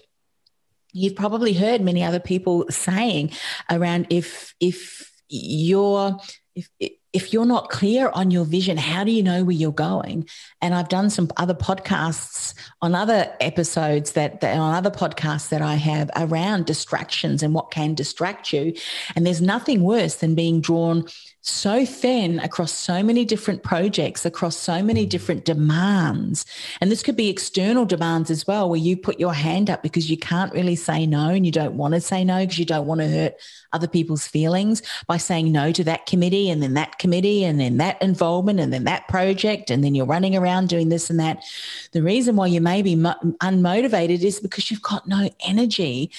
you've 0.93 1.15
probably 1.15 1.53
heard 1.53 1.81
many 1.81 2.03
other 2.03 2.19
people 2.19 2.65
saying 2.69 3.31
around 3.69 4.05
if 4.11 4.53
if 4.59 5.11
you're 5.27 6.19
if 6.55 6.69
if 6.79 6.93
you're 7.31 7.45
not 7.45 7.69
clear 7.69 8.09
on 8.09 8.31
your 8.31 8.43
vision, 8.43 8.75
how 8.75 9.03
do 9.03 9.11
you 9.11 9.21
know 9.21 9.43
where 9.43 9.55
you're 9.55 9.71
going? 9.71 10.27
And 10.61 10.73
I've 10.73 10.89
done 10.89 11.11
some 11.11 11.29
other 11.37 11.53
podcasts 11.53 12.55
on 12.81 12.95
other 12.95 13.31
episodes 13.39 14.13
that, 14.13 14.41
that 14.41 14.57
on 14.57 14.73
other 14.73 14.89
podcasts 14.89 15.49
that 15.49 15.61
I 15.61 15.75
have 15.75 16.09
around 16.15 16.65
distractions 16.65 17.43
and 17.43 17.53
what 17.53 17.69
can 17.69 17.93
distract 17.93 18.51
you. 18.51 18.73
And 19.15 19.25
there's 19.25 19.41
nothing 19.41 19.83
worse 19.83 20.15
than 20.15 20.33
being 20.33 20.59
drawn 20.59 21.05
so 21.45 21.85
thin 21.85 22.39
across 22.39 22.71
so 22.71 23.03
many 23.03 23.25
different 23.25 23.63
projects, 23.63 24.25
across 24.25 24.55
so 24.55 24.81
many 24.81 25.05
different 25.05 25.43
demands. 25.43 26.45
And 26.79 26.89
this 26.89 27.03
could 27.03 27.17
be 27.17 27.29
external 27.29 27.85
demands 27.85 28.31
as 28.31 28.47
well, 28.47 28.69
where 28.69 28.79
you 28.79 28.95
put 28.95 29.19
your 29.19 29.33
hand 29.33 29.69
up 29.69 29.83
because 29.83 30.09
you 30.09 30.17
can't 30.17 30.53
really 30.53 30.77
say 30.77 31.05
no 31.05 31.29
and 31.29 31.45
you 31.45 31.51
don't 31.51 31.75
want 31.75 31.95
to 31.95 32.01
say 32.01 32.23
no 32.23 32.39
because 32.39 32.59
you 32.59 32.65
don't 32.65 32.87
want 32.87 33.01
to 33.01 33.09
hurt 33.09 33.35
other 33.73 33.89
people's 33.89 34.25
feelings 34.25 34.81
by 35.05 35.17
saying 35.17 35.51
no 35.51 35.73
to 35.73 35.83
that 35.83 36.05
committee 36.05 36.49
and 36.49 36.63
then 36.63 36.75
that 36.75 36.97
committee 37.03 37.43
and 37.43 37.59
then 37.59 37.75
that 37.77 38.01
involvement 38.01 38.61
and 38.61 38.71
then 38.71 38.85
that 38.85 39.09
project. 39.09 39.69
And 39.69 39.83
then 39.83 39.93
you're 39.93 40.05
running 40.05 40.37
around 40.37 40.69
doing 40.69 40.87
this 40.87 41.09
and 41.09 41.19
that. 41.19 41.43
The 41.91 42.01
reason 42.01 42.37
why 42.37 42.47
you 42.47 42.61
may 42.61 42.81
be 42.81 42.95
unmotivated 42.95 44.23
is 44.23 44.39
because 44.39 44.71
you've 44.71 44.81
got 44.81 45.05
no 45.05 45.29
energy. 45.45 46.11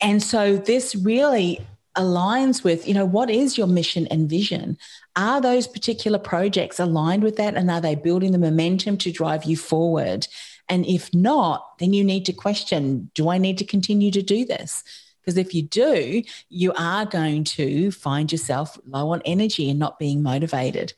And 0.00 0.22
so 0.22 0.56
this 0.56 0.94
really 0.94 1.60
aligns 1.94 2.64
with, 2.64 2.88
you 2.88 2.94
know, 2.94 3.04
what 3.04 3.28
is 3.28 3.58
your 3.58 3.66
mission 3.66 4.06
and 4.06 4.30
vision? 4.30 4.78
Are 5.14 5.42
those 5.42 5.66
particular 5.66 6.18
projects 6.18 6.80
aligned 6.80 7.22
with 7.22 7.36
that? 7.36 7.54
And 7.54 7.70
are 7.70 7.82
they 7.82 7.94
building 7.94 8.32
the 8.32 8.38
momentum 8.38 8.96
to 8.96 9.12
drive 9.12 9.44
you 9.44 9.58
forward? 9.58 10.26
And 10.70 10.86
if 10.86 11.12
not, 11.12 11.78
then 11.80 11.92
you 11.92 12.02
need 12.02 12.24
to 12.26 12.32
question 12.32 13.10
do 13.14 13.28
I 13.28 13.36
need 13.36 13.58
to 13.58 13.66
continue 13.66 14.10
to 14.12 14.22
do 14.22 14.46
this? 14.46 14.84
Because 15.30 15.46
if 15.46 15.54
you 15.54 15.62
do, 15.62 16.24
you 16.48 16.72
are 16.76 17.06
going 17.06 17.44
to 17.44 17.92
find 17.92 18.32
yourself 18.32 18.76
low 18.84 19.10
on 19.10 19.22
energy 19.24 19.70
and 19.70 19.78
not 19.78 19.96
being 19.96 20.24
motivated 20.24 20.92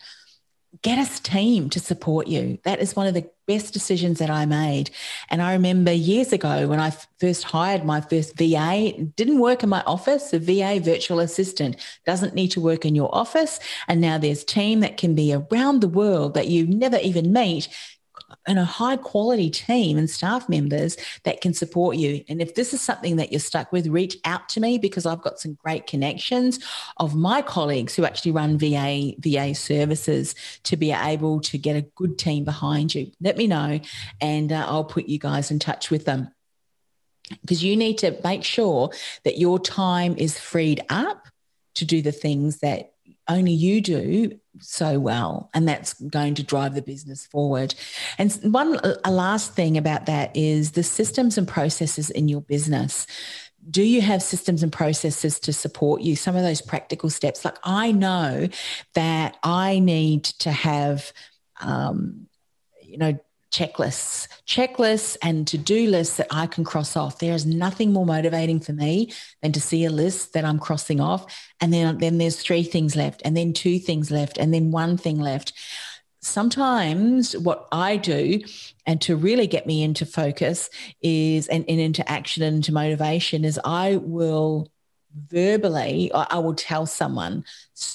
get 0.80 0.98
a 0.98 1.22
team 1.22 1.68
to 1.68 1.78
support 1.78 2.26
you. 2.26 2.58
That 2.64 2.80
is 2.80 2.96
one 2.96 3.06
of 3.06 3.12
the 3.12 3.28
best 3.46 3.74
decisions 3.74 4.18
that 4.20 4.30
I 4.30 4.46
made. 4.46 4.90
And 5.28 5.42
I 5.42 5.52
remember 5.52 5.92
years 5.92 6.32
ago 6.32 6.66
when 6.66 6.80
I 6.80 6.94
first 7.20 7.44
hired 7.44 7.84
my 7.84 8.00
first 8.00 8.38
VA, 8.38 8.92
didn't 9.16 9.40
work 9.40 9.62
in 9.62 9.68
my 9.68 9.82
office. 9.82 10.32
A 10.32 10.38
VA 10.38 10.80
virtual 10.82 11.20
assistant 11.20 11.76
doesn't 12.06 12.34
need 12.34 12.48
to 12.52 12.60
work 12.60 12.86
in 12.86 12.94
your 12.94 13.14
office. 13.14 13.60
And 13.86 14.00
now 14.00 14.16
there's 14.16 14.44
team 14.44 14.80
that 14.80 14.96
can 14.96 15.14
be 15.14 15.34
around 15.34 15.80
the 15.80 15.88
world 15.88 16.32
that 16.34 16.48
you 16.48 16.66
never 16.66 16.96
even 16.96 17.34
meet 17.34 17.68
and 18.46 18.58
a 18.58 18.64
high 18.64 18.96
quality 18.96 19.50
team 19.50 19.98
and 19.98 20.08
staff 20.08 20.48
members 20.48 20.96
that 21.24 21.40
can 21.40 21.54
support 21.54 21.96
you. 21.96 22.24
And 22.28 22.40
if 22.40 22.54
this 22.54 22.72
is 22.72 22.80
something 22.80 23.16
that 23.16 23.32
you're 23.32 23.40
stuck 23.40 23.72
with, 23.72 23.86
reach 23.86 24.16
out 24.24 24.48
to 24.50 24.60
me 24.60 24.78
because 24.78 25.06
I've 25.06 25.22
got 25.22 25.40
some 25.40 25.54
great 25.54 25.86
connections 25.86 26.58
of 26.96 27.14
my 27.14 27.42
colleagues 27.42 27.94
who 27.94 28.04
actually 28.04 28.32
run 28.32 28.58
VA 28.58 29.12
VA 29.18 29.54
services 29.54 30.34
to 30.64 30.76
be 30.76 30.92
able 30.92 31.40
to 31.40 31.58
get 31.58 31.76
a 31.76 31.86
good 31.96 32.18
team 32.18 32.44
behind 32.44 32.94
you. 32.94 33.10
Let 33.20 33.36
me 33.36 33.46
know, 33.46 33.80
and 34.20 34.52
uh, 34.52 34.66
I'll 34.68 34.84
put 34.84 35.06
you 35.06 35.18
guys 35.18 35.50
in 35.50 35.58
touch 35.58 35.90
with 35.90 36.04
them 36.04 36.30
because 37.40 37.62
you 37.62 37.76
need 37.76 37.98
to 37.98 38.18
make 38.24 38.44
sure 38.44 38.90
that 39.24 39.38
your 39.38 39.58
time 39.58 40.16
is 40.16 40.38
freed 40.38 40.84
up 40.88 41.28
to 41.74 41.84
do 41.84 42.02
the 42.02 42.12
things 42.12 42.58
that 42.58 42.92
only 43.28 43.52
you 43.52 43.80
do 43.80 44.38
so 44.60 44.98
well 44.98 45.50
and 45.54 45.66
that's 45.66 45.94
going 45.94 46.34
to 46.34 46.42
drive 46.42 46.74
the 46.74 46.82
business 46.82 47.26
forward. 47.26 47.74
And 48.18 48.32
one 48.42 48.80
a 49.04 49.10
last 49.10 49.54
thing 49.54 49.76
about 49.76 50.06
that 50.06 50.36
is 50.36 50.72
the 50.72 50.82
systems 50.82 51.38
and 51.38 51.48
processes 51.48 52.10
in 52.10 52.28
your 52.28 52.42
business. 52.42 53.06
Do 53.70 53.82
you 53.82 54.00
have 54.00 54.22
systems 54.22 54.62
and 54.62 54.72
processes 54.72 55.38
to 55.40 55.52
support 55.52 56.02
you? 56.02 56.16
Some 56.16 56.36
of 56.36 56.42
those 56.42 56.60
practical 56.60 57.10
steps. 57.10 57.44
Like 57.44 57.58
i 57.64 57.92
know 57.92 58.48
that 58.94 59.36
i 59.42 59.78
need 59.78 60.24
to 60.24 60.50
have 60.50 61.12
um, 61.60 62.26
you 62.82 62.98
know 62.98 63.18
checklists, 63.52 64.26
checklists 64.46 65.16
and 65.22 65.46
to 65.46 65.58
do 65.58 65.86
lists 65.86 66.16
that 66.16 66.26
I 66.30 66.46
can 66.46 66.64
cross 66.64 66.96
off. 66.96 67.18
There 67.18 67.34
is 67.34 67.46
nothing 67.46 67.92
more 67.92 68.06
motivating 68.06 68.60
for 68.60 68.72
me 68.72 69.12
than 69.42 69.52
to 69.52 69.60
see 69.60 69.84
a 69.84 69.90
list 69.90 70.32
that 70.32 70.44
I'm 70.44 70.58
crossing 70.58 71.00
off. 71.00 71.32
And 71.60 71.72
then, 71.72 71.98
then 71.98 72.18
there's 72.18 72.40
three 72.40 72.62
things 72.62 72.96
left, 72.96 73.22
and 73.24 73.36
then 73.36 73.52
two 73.52 73.78
things 73.78 74.10
left, 74.10 74.38
and 74.38 74.52
then 74.52 74.72
one 74.72 74.96
thing 74.96 75.20
left. 75.20 75.52
Sometimes 76.22 77.36
what 77.36 77.68
I 77.72 77.96
do, 77.96 78.40
and 78.86 79.00
to 79.02 79.16
really 79.16 79.46
get 79.46 79.66
me 79.66 79.82
into 79.82 80.06
focus 80.06 80.70
is 81.02 81.46
and, 81.48 81.64
and 81.68 81.80
into 81.80 82.08
action 82.10 82.42
and 82.42 82.56
into 82.56 82.72
motivation, 82.72 83.44
is 83.44 83.60
I 83.64 83.96
will 83.96 84.68
verbally 85.28 86.10
I 86.14 86.38
will 86.38 86.54
tell 86.54 86.86
someone 86.86 87.44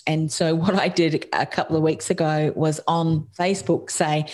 and 0.06 0.32
so 0.32 0.54
what 0.54 0.76
i 0.76 0.88
did 0.88 1.28
a 1.34 1.48
couple 1.48 1.76
of 1.76 1.82
weeks 1.82 2.12
ago 2.12 2.54
was 2.56 2.80
on 2.88 3.22
facebook 3.38 3.90
say 3.90 4.28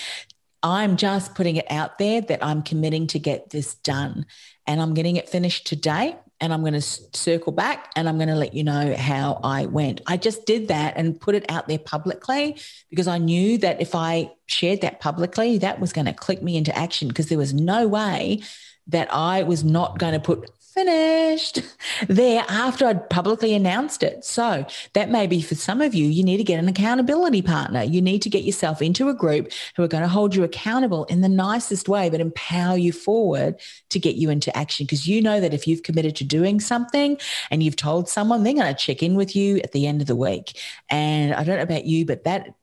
I'm 0.63 0.95
just 0.95 1.35
putting 1.35 1.57
it 1.57 1.69
out 1.69 1.97
there 1.99 2.21
that 2.21 2.43
I'm 2.43 2.63
committing 2.63 3.07
to 3.07 3.19
get 3.19 3.49
this 3.49 3.75
done 3.75 4.25
and 4.65 4.81
I'm 4.81 4.93
getting 4.93 5.17
it 5.17 5.29
finished 5.29 5.67
today. 5.67 6.15
And 6.39 6.51
I'm 6.51 6.61
going 6.61 6.73
to 6.73 6.81
circle 6.81 7.53
back 7.53 7.89
and 7.95 8.09
I'm 8.09 8.17
going 8.17 8.27
to 8.27 8.35
let 8.35 8.53
you 8.53 8.65
know 8.65 8.95
how 8.97 9.39
I 9.45 9.65
went. 9.65 10.01
I 10.07 10.17
just 10.17 10.45
did 10.45 10.67
that 10.67 10.95
and 10.97 11.17
put 11.17 11.35
it 11.35 11.45
out 11.49 11.69
there 11.69 11.79
publicly 11.79 12.57
because 12.89 13.07
I 13.07 13.17
knew 13.17 13.57
that 13.59 13.79
if 13.79 13.95
I 13.95 14.29
shared 14.47 14.81
that 14.81 14.99
publicly, 14.99 15.59
that 15.59 15.79
was 15.79 15.93
going 15.93 16.05
to 16.07 16.11
click 16.11 16.43
me 16.43 16.57
into 16.57 16.77
action 16.77 17.07
because 17.07 17.29
there 17.29 17.37
was 17.37 17.53
no 17.53 17.87
way 17.87 18.41
that 18.87 19.07
I 19.13 19.43
was 19.43 19.63
not 19.63 19.99
going 19.99 20.13
to 20.13 20.19
put 20.19 20.49
finished 20.73 21.61
there 22.07 22.43
after 22.49 22.85
I'd 22.85 23.09
publicly 23.09 23.53
announced 23.53 24.03
it. 24.03 24.25
So 24.25 24.65
that 24.93 25.09
may 25.09 25.27
be 25.27 25.41
for 25.41 25.55
some 25.55 25.81
of 25.81 25.93
you, 25.93 26.07
you 26.07 26.23
need 26.23 26.37
to 26.37 26.43
get 26.43 26.59
an 26.59 26.67
accountability 26.67 27.41
partner. 27.41 27.83
You 27.83 28.01
need 28.01 28.21
to 28.23 28.29
get 28.29 28.43
yourself 28.43 28.81
into 28.81 29.09
a 29.09 29.13
group 29.13 29.51
who 29.75 29.83
are 29.83 29.87
going 29.87 30.03
to 30.03 30.09
hold 30.09 30.35
you 30.35 30.43
accountable 30.43 31.05
in 31.05 31.21
the 31.21 31.29
nicest 31.29 31.87
way, 31.87 32.09
but 32.09 32.19
empower 32.19 32.77
you 32.77 32.91
forward 32.91 33.59
to 33.89 33.99
get 33.99 34.15
you 34.15 34.29
into 34.29 34.55
action. 34.57 34.85
Because 34.85 35.07
you 35.07 35.21
know 35.21 35.39
that 35.39 35.53
if 35.53 35.67
you've 35.67 35.83
committed 35.83 36.15
to 36.17 36.23
doing 36.23 36.59
something 36.59 37.17
and 37.51 37.61
you've 37.61 37.75
told 37.75 38.09
someone, 38.09 38.43
they're 38.43 38.53
going 38.53 38.73
to 38.73 38.79
check 38.79 39.03
in 39.03 39.15
with 39.15 39.35
you 39.35 39.57
at 39.57 39.71
the 39.71 39.87
end 39.87 40.01
of 40.01 40.07
the 40.07 40.15
week. 40.15 40.59
And 40.89 41.33
I 41.33 41.43
don't 41.43 41.57
know 41.57 41.63
about 41.63 41.85
you, 41.85 42.05
but 42.05 42.23
that 42.23 42.55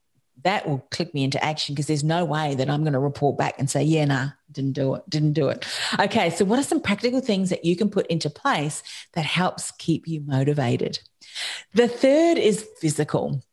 that 0.43 0.67
will 0.67 0.79
click 0.91 1.13
me 1.13 1.23
into 1.23 1.43
action 1.43 1.75
because 1.75 1.87
there's 1.87 2.03
no 2.03 2.25
way 2.25 2.55
that 2.55 2.69
I'm 2.69 2.81
going 2.81 2.93
to 2.93 2.99
report 2.99 3.37
back 3.37 3.55
and 3.59 3.69
say, 3.69 3.83
yeah, 3.83 4.05
nah, 4.05 4.29
didn't 4.51 4.73
do 4.73 4.95
it, 4.95 5.09
didn't 5.09 5.33
do 5.33 5.49
it. 5.49 5.65
Okay, 5.99 6.29
so 6.29 6.45
what 6.45 6.59
are 6.59 6.63
some 6.63 6.81
practical 6.81 7.21
things 7.21 7.49
that 7.49 7.65
you 7.65 7.75
can 7.75 7.89
put 7.89 8.07
into 8.07 8.29
place 8.29 8.83
that 9.13 9.25
helps 9.25 9.71
keep 9.71 10.07
you 10.07 10.21
motivated? 10.21 10.99
The 11.73 11.87
third 11.87 12.37
is 12.37 12.67
physical. 12.79 13.43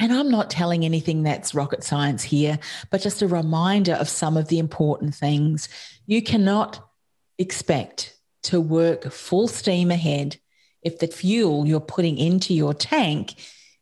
And 0.00 0.12
I'm 0.12 0.30
not 0.30 0.50
telling 0.50 0.84
anything 0.84 1.22
that's 1.22 1.54
rocket 1.54 1.82
science 1.82 2.22
here, 2.22 2.58
but 2.90 3.00
just 3.00 3.20
a 3.20 3.26
reminder 3.26 3.94
of 3.94 4.08
some 4.08 4.36
of 4.36 4.48
the 4.48 4.60
important 4.60 5.14
things. 5.14 5.68
You 6.06 6.22
cannot 6.22 6.88
expect 7.36 8.16
to 8.44 8.60
work 8.60 9.10
full 9.10 9.48
steam 9.48 9.90
ahead 9.90 10.36
if 10.82 11.00
the 11.00 11.08
fuel 11.08 11.66
you're 11.66 11.80
putting 11.80 12.16
into 12.16 12.54
your 12.54 12.74
tank 12.74 13.34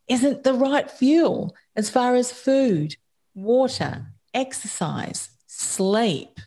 isn't 0.09 0.45
the 0.45 0.55
right 0.55 0.91
fuel 0.91 1.55
as 1.75 1.91
far 1.91 2.15
as 2.15 2.33
food, 2.33 2.97
water, 3.35 4.07
exercise, 4.33 5.29
sleep. 5.57 6.41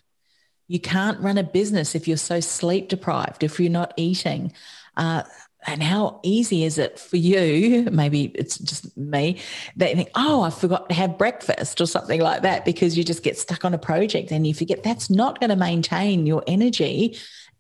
You 0.67 0.79
can't 0.79 1.19
run 1.19 1.37
a 1.37 1.43
business 1.43 1.95
if 1.95 2.07
you're 2.07 2.17
so 2.17 2.39
sleep 2.39 2.89
deprived, 2.89 3.43
if 3.43 3.59
you're 3.59 3.71
not 3.71 3.93
eating. 3.97 4.53
Uh, 4.95 5.23
and 5.65 5.83
how 5.83 6.19
easy 6.23 6.63
is 6.63 6.77
it 6.77 6.99
for 6.99 7.17
you? 7.17 7.89
Maybe 7.91 8.31
it's 8.35 8.57
just 8.57 8.95
me. 8.95 9.41
They 9.75 9.95
think, 9.95 10.09
oh, 10.15 10.43
I 10.43 10.51
forgot 10.51 10.89
to 10.89 10.95
have 10.95 11.17
breakfast 11.17 11.81
or 11.81 11.85
something 11.85 12.21
like 12.21 12.43
that 12.43 12.65
because 12.65 12.97
you 12.97 13.03
just 13.03 13.23
get 13.23 13.37
stuck 13.37 13.65
on 13.65 13.73
a 13.73 13.79
project 13.79 14.31
and 14.31 14.45
you 14.45 14.53
forget 14.53 14.83
that's 14.83 15.09
not 15.09 15.39
going 15.39 15.49
to 15.49 15.55
maintain 15.55 16.25
your 16.25 16.43
energy 16.47 17.17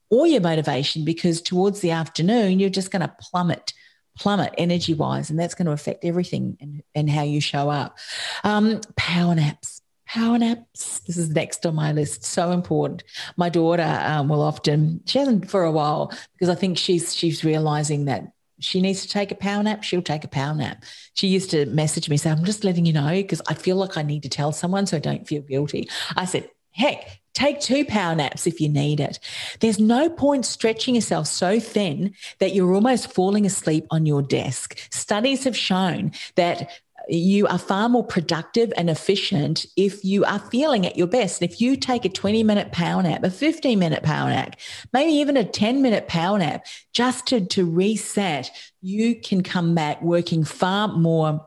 or 0.09 0.27
your 0.27 0.41
motivation 0.41 1.03
because 1.03 1.41
towards 1.41 1.81
the 1.81 1.91
afternoon, 1.91 2.59
you're 2.59 2.69
just 2.69 2.91
going 2.91 3.01
to 3.01 3.15
plummet 3.19 3.73
plummet 4.19 4.53
energy 4.57 4.93
wise, 4.93 5.29
and 5.29 5.39
that's 5.39 5.55
going 5.55 5.65
to 5.65 5.71
affect 5.71 6.03
everything 6.03 6.57
and, 6.59 6.83
and 6.93 7.09
how 7.09 7.23
you 7.23 7.39
show 7.39 7.69
up. 7.69 7.97
Um, 8.43 8.81
power 8.95 9.33
naps. 9.33 9.78
Power 10.09 10.39
naps. 10.39 10.99
This 11.01 11.17
is 11.17 11.29
next 11.29 11.65
on 11.65 11.75
my 11.75 11.91
list. 11.91 12.25
So 12.25 12.51
important. 12.51 13.03
My 13.37 13.47
daughter 13.49 13.83
um, 13.83 14.27
will 14.27 14.41
often. 14.41 15.01
She 15.05 15.19
hasn't 15.19 15.49
for 15.49 15.63
a 15.63 15.71
while 15.71 16.11
because 16.33 16.49
I 16.49 16.55
think 16.55 16.79
she's 16.79 17.15
she's 17.15 17.43
realizing 17.43 18.05
that 18.05 18.33
she 18.59 18.81
needs 18.81 19.03
to 19.03 19.07
take 19.07 19.31
a 19.31 19.35
power 19.35 19.63
nap, 19.63 19.83
she'll 19.83 20.01
take 20.01 20.23
a 20.23 20.27
power 20.27 20.53
nap. 20.53 20.83
She 21.13 21.27
used 21.27 21.51
to 21.51 21.65
message 21.67 22.09
me, 22.09 22.17
say, 22.17 22.29
I'm 22.29 22.43
just 22.43 22.63
letting 22.63 22.85
you 22.85 22.91
know 22.91 23.11
because 23.11 23.41
I 23.47 23.53
feel 23.53 23.77
like 23.77 23.97
I 23.97 24.01
need 24.01 24.23
to 24.23 24.29
tell 24.29 24.51
someone 24.51 24.85
so 24.85 24.97
I 24.97 24.99
don't 24.99 25.27
feel 25.27 25.41
guilty. 25.43 25.87
I 26.17 26.25
said, 26.25 26.49
heck, 26.71 27.19
Take 27.33 27.61
two 27.61 27.85
power 27.85 28.15
naps 28.15 28.47
if 28.47 28.59
you 28.59 28.67
need 28.67 28.99
it. 28.99 29.19
There's 29.61 29.79
no 29.79 30.09
point 30.09 30.45
stretching 30.45 30.95
yourself 30.95 31.27
so 31.27 31.57
thin 31.57 32.13
that 32.39 32.53
you're 32.53 32.73
almost 32.73 33.13
falling 33.13 33.45
asleep 33.45 33.85
on 33.91 34.05
your 34.05 34.21
desk. 34.21 34.77
Studies 34.91 35.45
have 35.45 35.55
shown 35.55 36.11
that 36.35 36.69
you 37.09 37.47
are 37.47 37.57
far 37.57 37.89
more 37.89 38.03
productive 38.03 38.71
and 38.77 38.89
efficient 38.89 39.65
if 39.75 40.05
you 40.05 40.23
are 40.25 40.39
feeling 40.39 40.85
at 40.85 40.97
your 40.97 41.07
best. 41.07 41.41
If 41.41 41.59
you 41.59 41.75
take 41.75 42.05
a 42.05 42.09
20 42.09 42.43
minute 42.43 42.71
power 42.71 43.01
nap, 43.01 43.23
a 43.23 43.31
15 43.31 43.79
minute 43.79 44.03
power 44.03 44.29
nap, 44.29 44.55
maybe 44.93 45.11
even 45.13 45.35
a 45.35 45.43
10 45.43 45.81
minute 45.81 46.07
power 46.07 46.37
nap, 46.37 46.65
just 46.93 47.27
to, 47.27 47.45
to 47.47 47.65
reset, 47.65 48.51
you 48.81 49.15
can 49.15 49.43
come 49.43 49.75
back 49.75 50.01
working 50.01 50.43
far 50.43 50.87
more 50.87 51.45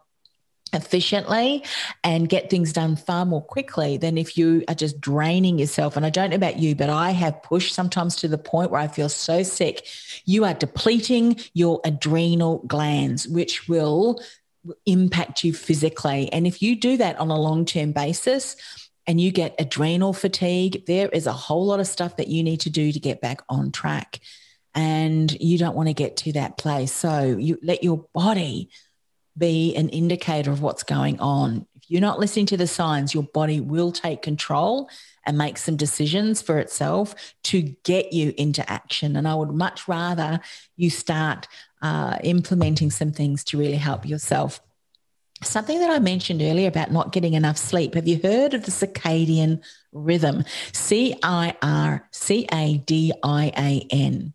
efficiently 0.72 1.62
and 2.02 2.28
get 2.28 2.48
things 2.48 2.72
done 2.72 2.96
far 2.96 3.24
more 3.24 3.42
quickly 3.42 3.98
than 3.98 4.16
if 4.16 4.38
you 4.38 4.64
are 4.68 4.74
just 4.74 5.00
draining 5.00 5.58
yourself. 5.58 5.96
And 5.96 6.06
I 6.06 6.10
don't 6.10 6.30
know 6.30 6.36
about 6.36 6.58
you, 6.58 6.74
but 6.74 6.88
I 6.88 7.10
have 7.10 7.42
pushed 7.42 7.74
sometimes 7.74 8.16
to 8.16 8.28
the 8.28 8.38
point 8.38 8.70
where 8.70 8.80
I 8.80 8.88
feel 8.88 9.08
so 9.08 9.42
sick. 9.42 9.86
You 10.24 10.44
are 10.44 10.54
depleting 10.54 11.38
your 11.52 11.80
adrenal 11.84 12.58
glands, 12.66 13.28
which 13.28 13.68
will 13.68 14.22
impact 14.86 15.44
you 15.44 15.52
physically. 15.52 16.32
And 16.32 16.46
if 16.46 16.62
you 16.62 16.76
do 16.76 16.96
that 16.98 17.18
on 17.18 17.30
a 17.30 17.40
long 17.40 17.64
term 17.64 17.92
basis, 17.92 18.56
and 19.06 19.20
you 19.20 19.32
get 19.32 19.54
adrenal 19.58 20.12
fatigue, 20.12 20.86
there 20.86 21.08
is 21.08 21.26
a 21.26 21.32
whole 21.32 21.66
lot 21.66 21.80
of 21.80 21.86
stuff 21.86 22.16
that 22.16 22.28
you 22.28 22.42
need 22.42 22.60
to 22.60 22.70
do 22.70 22.92
to 22.92 23.00
get 23.00 23.20
back 23.20 23.42
on 23.48 23.72
track. 23.72 24.20
And 24.74 25.30
you 25.40 25.58
don't 25.58 25.76
want 25.76 25.88
to 25.88 25.94
get 25.94 26.16
to 26.18 26.32
that 26.32 26.56
place. 26.56 26.92
So 26.92 27.36
you 27.38 27.58
let 27.62 27.82
your 27.82 28.06
body 28.14 28.70
be 29.36 29.74
an 29.74 29.88
indicator 29.88 30.50
of 30.50 30.62
what's 30.62 30.82
going 30.82 31.18
on. 31.20 31.66
If 31.74 31.90
you're 31.90 32.00
not 32.00 32.20
listening 32.20 32.46
to 32.46 32.56
the 32.56 32.66
signs, 32.66 33.12
your 33.12 33.24
body 33.24 33.60
will 33.60 33.92
take 33.92 34.22
control 34.22 34.88
and 35.26 35.36
make 35.36 35.58
some 35.58 35.76
decisions 35.76 36.40
for 36.40 36.58
itself 36.58 37.14
to 37.44 37.62
get 37.84 38.12
you 38.12 38.32
into 38.38 38.68
action. 38.70 39.16
And 39.16 39.26
I 39.26 39.34
would 39.34 39.50
much 39.50 39.88
rather 39.88 40.40
you 40.76 40.90
start 40.90 41.48
uh, 41.82 42.16
implementing 42.22 42.90
some 42.90 43.12
things 43.12 43.44
to 43.44 43.58
really 43.58 43.76
help 43.76 44.06
yourself. 44.06 44.60
Something 45.42 45.80
that 45.80 45.90
I 45.90 45.98
mentioned 45.98 46.40
earlier 46.40 46.68
about 46.68 46.92
not 46.92 47.12
getting 47.12 47.34
enough 47.34 47.58
sleep. 47.58 47.94
Have 47.94 48.06
you 48.06 48.20
heard 48.22 48.54
of 48.54 48.64
the 48.64 48.70
circadian 48.70 49.60
rhythm? 49.90 50.44
C 50.72 51.16
I 51.22 51.56
R 51.60 52.08
C 52.12 52.46
A 52.52 52.78
D 52.78 53.12
I 53.24 53.52
A 53.58 53.86
N. 53.90 54.34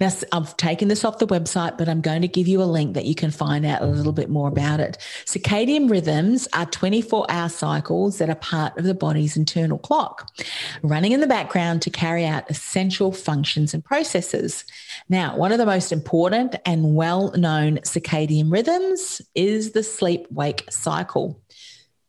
Now, 0.00 0.10
I've 0.32 0.56
taken 0.56 0.88
this 0.88 1.04
off 1.04 1.18
the 1.18 1.26
website, 1.26 1.78
but 1.78 1.88
I'm 1.88 2.00
going 2.00 2.22
to 2.22 2.28
give 2.28 2.48
you 2.48 2.62
a 2.62 2.64
link 2.64 2.94
that 2.94 3.04
you 3.04 3.14
can 3.14 3.30
find 3.30 3.64
out 3.64 3.82
a 3.82 3.86
little 3.86 4.12
bit 4.12 4.30
more 4.30 4.48
about 4.48 4.80
it. 4.80 4.98
Circadian 5.24 5.90
rhythms 5.90 6.48
are 6.52 6.66
24 6.66 7.26
hour 7.28 7.48
cycles 7.48 8.18
that 8.18 8.28
are 8.28 8.34
part 8.36 8.76
of 8.78 8.84
the 8.84 8.94
body's 8.94 9.36
internal 9.36 9.78
clock, 9.78 10.30
running 10.82 11.12
in 11.12 11.20
the 11.20 11.26
background 11.26 11.82
to 11.82 11.90
carry 11.90 12.24
out 12.24 12.50
essential 12.50 13.12
functions 13.12 13.74
and 13.74 13.84
processes. 13.84 14.64
Now, 15.08 15.36
one 15.36 15.52
of 15.52 15.58
the 15.58 15.66
most 15.66 15.92
important 15.92 16.56
and 16.66 16.94
well 16.94 17.32
known 17.32 17.78
circadian 17.78 18.50
rhythms 18.50 19.20
is 19.34 19.72
the 19.72 19.82
sleep 19.82 20.26
wake 20.30 20.64
cycle 20.70 21.40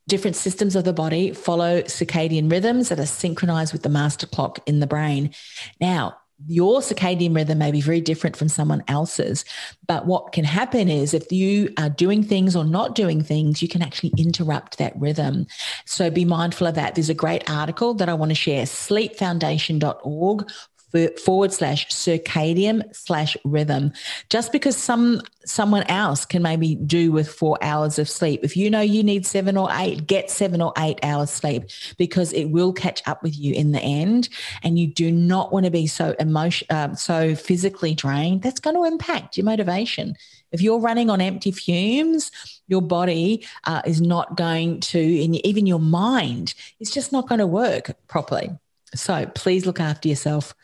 different 0.07 0.35
systems 0.35 0.75
of 0.75 0.83
the 0.83 0.93
body 0.93 1.33
follow 1.33 1.81
circadian 1.81 2.51
rhythms 2.51 2.89
that 2.89 2.99
are 2.99 3.05
synchronized 3.05 3.73
with 3.73 3.83
the 3.83 3.89
master 3.89 4.27
clock 4.27 4.59
in 4.65 4.79
the 4.79 4.87
brain. 4.87 5.33
Now, 5.81 6.17
your 6.47 6.81
circadian 6.81 7.35
rhythm 7.35 7.57
may 7.57 7.71
be 7.71 7.81
very 7.81 8.01
different 8.01 8.35
from 8.35 8.49
someone 8.49 8.83
else's. 8.87 9.45
But 9.87 10.05
what 10.05 10.31
can 10.31 10.43
happen 10.43 10.89
is 10.89 11.13
if 11.13 11.31
you 11.31 11.73
are 11.77 11.89
doing 11.89 12.23
things 12.23 12.55
or 12.55 12.63
not 12.63 12.95
doing 12.95 13.23
things, 13.23 13.61
you 13.61 13.67
can 13.67 13.81
actually 13.81 14.13
interrupt 14.17 14.77
that 14.77 14.99
rhythm. 14.99 15.47
So 15.85 16.09
be 16.09 16.25
mindful 16.25 16.67
of 16.67 16.75
that. 16.75 16.95
There's 16.95 17.09
a 17.09 17.13
great 17.13 17.49
article 17.49 17.93
that 17.95 18.09
I 18.09 18.13
want 18.13 18.31
to 18.31 18.35
share 18.35 18.65
sleepfoundation.org 18.65 20.49
forward 21.17 21.53
slash 21.53 21.87
circadian 21.89 22.95
slash 22.95 23.37
rhythm. 23.43 23.91
Just 24.29 24.51
because 24.51 24.77
some 24.77 25.21
someone 25.45 25.83
else 25.83 26.25
can 26.25 26.41
maybe 26.41 26.75
do 26.75 27.11
with 27.11 27.29
four 27.29 27.57
hours 27.61 27.99
of 27.99 28.09
sleep. 28.09 28.41
If 28.43 28.57
you 28.57 28.69
know 28.69 28.81
you 28.81 29.03
need 29.03 29.25
seven 29.25 29.57
or 29.57 29.69
eight, 29.71 30.07
get 30.07 30.31
seven 30.31 30.61
or 30.61 30.73
eight 30.77 30.99
hours 31.03 31.29
sleep 31.29 31.65
because 31.97 32.33
it 32.33 32.45
will 32.45 32.73
catch 32.73 33.01
up 33.07 33.21
with 33.23 33.37
you 33.37 33.53
in 33.53 33.71
the 33.71 33.79
end. 33.79 34.29
And 34.63 34.79
you 34.79 34.87
do 34.87 35.11
not 35.11 35.53
want 35.53 35.65
to 35.65 35.71
be 35.71 35.87
so 35.87 36.15
emotion, 36.19 36.67
uh, 36.69 36.95
so 36.95 37.35
physically 37.35 37.93
drained. 37.93 38.41
That's 38.41 38.59
going 38.59 38.75
to 38.75 38.83
impact 38.83 39.37
your 39.37 39.45
motivation. 39.45 40.15
If 40.51 40.61
you're 40.61 40.79
running 40.79 41.09
on 41.09 41.21
empty 41.21 41.51
fumes, 41.51 42.31
your 42.67 42.81
body 42.81 43.45
uh, 43.65 43.81
is 43.85 44.01
not 44.01 44.37
going 44.37 44.79
to, 44.81 45.23
and 45.23 45.45
even 45.45 45.65
your 45.65 45.79
mind 45.79 46.53
is 46.79 46.91
just 46.91 47.11
not 47.11 47.27
going 47.27 47.39
to 47.39 47.47
work 47.47 47.95
properly. 48.07 48.49
So 48.93 49.25
please 49.35 49.65
look 49.65 49.79
after 49.79 50.07
yourself 50.07 50.55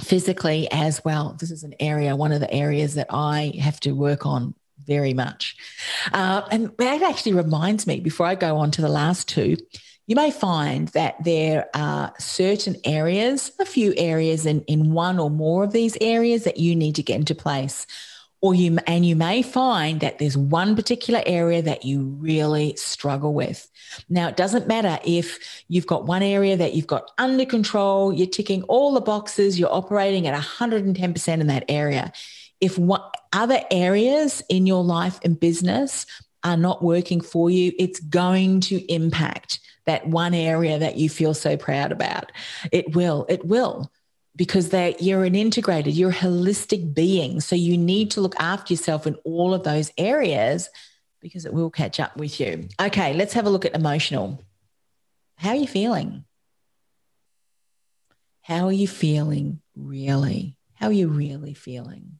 physically 0.00 0.68
as 0.70 1.04
well. 1.04 1.36
This 1.38 1.50
is 1.50 1.62
an 1.62 1.74
area, 1.80 2.16
one 2.16 2.32
of 2.32 2.40
the 2.40 2.52
areas 2.52 2.94
that 2.94 3.06
I 3.10 3.52
have 3.60 3.80
to 3.80 3.92
work 3.92 4.26
on 4.26 4.54
very 4.84 5.14
much. 5.14 5.56
Uh, 6.12 6.42
and 6.50 6.70
that 6.78 7.02
actually 7.02 7.34
reminds 7.34 7.86
me, 7.86 8.00
before 8.00 8.26
I 8.26 8.34
go 8.34 8.56
on 8.56 8.70
to 8.72 8.82
the 8.82 8.88
last 8.88 9.28
two, 9.28 9.56
you 10.06 10.16
may 10.16 10.30
find 10.30 10.88
that 10.88 11.22
there 11.24 11.68
are 11.74 12.12
certain 12.18 12.76
areas, 12.84 13.52
a 13.58 13.64
few 13.64 13.94
areas 13.96 14.44
in, 14.44 14.60
in 14.62 14.92
one 14.92 15.18
or 15.18 15.30
more 15.30 15.64
of 15.64 15.72
these 15.72 15.96
areas 16.00 16.44
that 16.44 16.58
you 16.58 16.76
need 16.76 16.96
to 16.96 17.02
get 17.02 17.16
into 17.16 17.34
place 17.34 17.86
or 18.44 18.54
you 18.54 18.76
and 18.86 19.06
you 19.06 19.16
may 19.16 19.40
find 19.40 20.00
that 20.00 20.18
there's 20.18 20.36
one 20.36 20.76
particular 20.76 21.22
area 21.24 21.62
that 21.62 21.82
you 21.82 22.02
really 22.02 22.76
struggle 22.76 23.32
with. 23.32 23.70
Now 24.10 24.28
it 24.28 24.36
doesn't 24.36 24.68
matter 24.68 24.98
if 25.02 25.64
you've 25.68 25.86
got 25.86 26.04
one 26.04 26.22
area 26.22 26.54
that 26.54 26.74
you've 26.74 26.86
got 26.86 27.10
under 27.16 27.46
control 27.46 28.12
you're 28.12 28.26
ticking 28.26 28.62
all 28.64 28.92
the 28.92 29.00
boxes 29.00 29.58
you're 29.58 29.72
operating 29.72 30.26
at 30.26 30.38
110% 30.38 31.28
in 31.40 31.46
that 31.46 31.64
area. 31.70 32.12
If 32.60 32.76
what 32.76 33.14
other 33.32 33.62
areas 33.70 34.42
in 34.50 34.66
your 34.66 34.84
life 34.84 35.18
and 35.24 35.40
business 35.40 36.04
are 36.42 36.58
not 36.58 36.84
working 36.84 37.22
for 37.22 37.48
you 37.48 37.72
it's 37.78 38.00
going 38.00 38.60
to 38.60 38.76
impact 38.92 39.58
that 39.86 40.06
one 40.06 40.34
area 40.34 40.78
that 40.78 40.96
you 40.96 41.08
feel 41.08 41.32
so 41.32 41.56
proud 41.56 41.92
about. 41.92 42.30
It 42.72 42.94
will 42.94 43.24
it 43.30 43.46
will 43.46 43.90
because 44.36 44.70
they 44.70 44.96
you're 44.98 45.24
an 45.24 45.34
integrated, 45.34 45.94
you're 45.94 46.10
a 46.10 46.14
holistic 46.14 46.94
being. 46.94 47.40
So 47.40 47.56
you 47.56 47.78
need 47.78 48.10
to 48.12 48.20
look 48.20 48.34
after 48.38 48.72
yourself 48.72 49.06
in 49.06 49.14
all 49.24 49.54
of 49.54 49.62
those 49.62 49.92
areas 49.96 50.68
because 51.20 51.46
it 51.46 51.54
will 51.54 51.70
catch 51.70 52.00
up 52.00 52.16
with 52.16 52.38
you. 52.40 52.68
Okay, 52.80 53.14
let's 53.14 53.32
have 53.34 53.46
a 53.46 53.50
look 53.50 53.64
at 53.64 53.74
emotional. 53.74 54.42
How 55.36 55.50
are 55.50 55.56
you 55.56 55.66
feeling? 55.66 56.24
How 58.42 58.66
are 58.66 58.72
you 58.72 58.86
feeling 58.86 59.60
really? 59.74 60.56
How 60.74 60.88
are 60.88 60.92
you 60.92 61.08
really 61.08 61.54
feeling? 61.54 62.18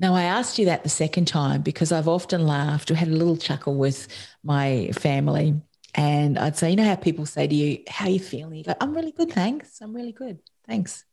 Now, 0.00 0.14
I 0.14 0.24
asked 0.24 0.58
you 0.58 0.66
that 0.66 0.84
the 0.84 0.88
second 0.88 1.26
time 1.26 1.62
because 1.62 1.90
I've 1.90 2.08
often 2.08 2.46
laughed 2.46 2.90
or 2.90 2.94
had 2.94 3.08
a 3.08 3.16
little 3.16 3.36
chuckle 3.36 3.74
with 3.74 4.08
my 4.44 4.90
family 4.94 5.60
and 5.94 6.38
I'd 6.38 6.56
say, 6.56 6.70
you 6.70 6.76
know 6.76 6.84
how 6.84 6.96
people 6.96 7.26
say 7.26 7.46
to 7.46 7.54
you, 7.54 7.82
how 7.88 8.06
are 8.06 8.10
you 8.10 8.20
feeling? 8.20 8.54
You 8.54 8.64
go, 8.64 8.74
I'm 8.80 8.94
really 8.94 9.12
good, 9.12 9.32
thanks. 9.32 9.80
I'm 9.80 9.94
really 9.94 10.12
good. 10.12 10.38
Thanks. 10.66 11.04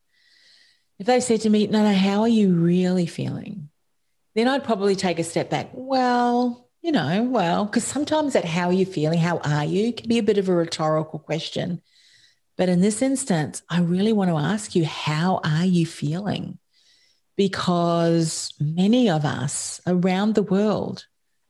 If 1.00 1.08
they 1.08 1.20
said 1.20 1.42
to 1.42 1.50
me, 1.50 1.68
no, 1.68 1.84
no, 1.84 1.94
how 1.94 2.22
are 2.22 2.28
you 2.28 2.56
really 2.56 3.06
feeling? 3.06 3.70
Then 4.34 4.48
I'd 4.48 4.64
probably 4.64 4.96
take 4.96 5.20
a 5.20 5.24
step 5.24 5.50
back. 5.50 5.70
Well, 5.74 6.70
you 6.82 6.92
know, 6.92 7.24
well, 7.24 7.66
because 7.66 7.84
sometimes 7.84 8.34
that 8.34 8.46
how 8.46 8.68
are 8.68 8.74
you 8.74 8.86
feeling, 8.86 9.20
how 9.20 9.38
are 9.40 9.66
you 9.66 9.92
can 9.92 10.08
be 10.08 10.20
a 10.20 10.24
bit 10.24 10.38
of 10.38 10.50
a 10.50 10.54
rhetorical 10.54 11.20
question. 11.20 11.82
But 12.58 12.70
in 12.70 12.80
this 12.80 13.02
instance, 13.02 13.64
I 13.70 13.82
really 13.82 14.14
want 14.14 14.30
to 14.30 14.38
ask 14.38 14.76
you, 14.76 14.86
how 14.86 15.42
are 15.44 15.66
you 15.66 15.86
feeling? 15.86 16.60
Because 17.36 18.54
many 18.60 19.10
of 19.10 19.26
us 19.26 19.82
around 19.88 20.36
the 20.36 20.44
world 20.44 21.06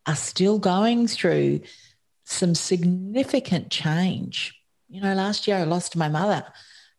are 0.07 0.15
still 0.15 0.57
going 0.57 1.07
through 1.07 1.61
some 2.25 2.55
significant 2.55 3.71
change. 3.71 4.53
You 4.89 5.01
know, 5.01 5.13
last 5.13 5.47
year 5.47 5.57
I 5.57 5.63
lost 5.63 5.95
my 5.95 6.09
mother. 6.09 6.45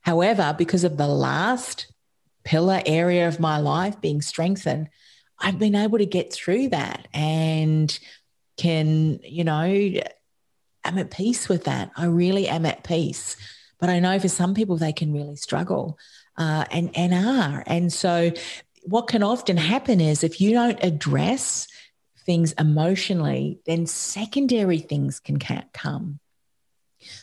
However, 0.01 0.55
because 0.57 0.85
of 0.85 0.97
the 0.97 1.09
last 1.09 1.93
pillar 2.45 2.81
area 2.87 3.27
of 3.27 3.41
my 3.41 3.59
life 3.59 4.01
being 4.01 4.23
strengthened, 4.23 4.89
I've 5.39 5.59
been 5.59 5.75
able 5.75 5.99
to 5.99 6.07
get 6.07 6.33
through 6.33 6.71
that 6.71 7.09
and 7.13 7.97
can, 8.57 9.21
you 9.23 9.45
know, 9.45 9.93
I'm 10.85 10.99
at 10.99 11.11
peace 11.11 11.49
with 11.49 11.65
that. 11.65 11.91
I 11.97 12.07
really 12.07 12.49
am 12.49 12.65
at 12.65 12.85
peace. 12.85 13.37
But 13.79 13.91
I 13.91 13.99
know 13.99 14.19
for 14.19 14.29
some 14.29 14.55
people 14.55 14.77
they 14.77 14.93
can 14.93 15.13
really 15.13 15.37
struggle 15.37 15.99
uh, 16.39 16.65
and 16.71 16.97
and 16.97 17.13
are. 17.13 17.63
And 17.67 17.93
so, 17.93 18.33
what 18.85 19.09
can 19.09 19.23
often 19.23 19.57
happen 19.57 20.01
is 20.01 20.23
if 20.23 20.41
you 20.41 20.53
don't 20.53 20.83
address 20.83 21.67
things 22.27 22.53
emotionally, 22.53 23.61
then 23.65 23.87
secondary 23.87 24.79
things 24.79 25.21
can 25.21 25.39
come. 25.39 26.21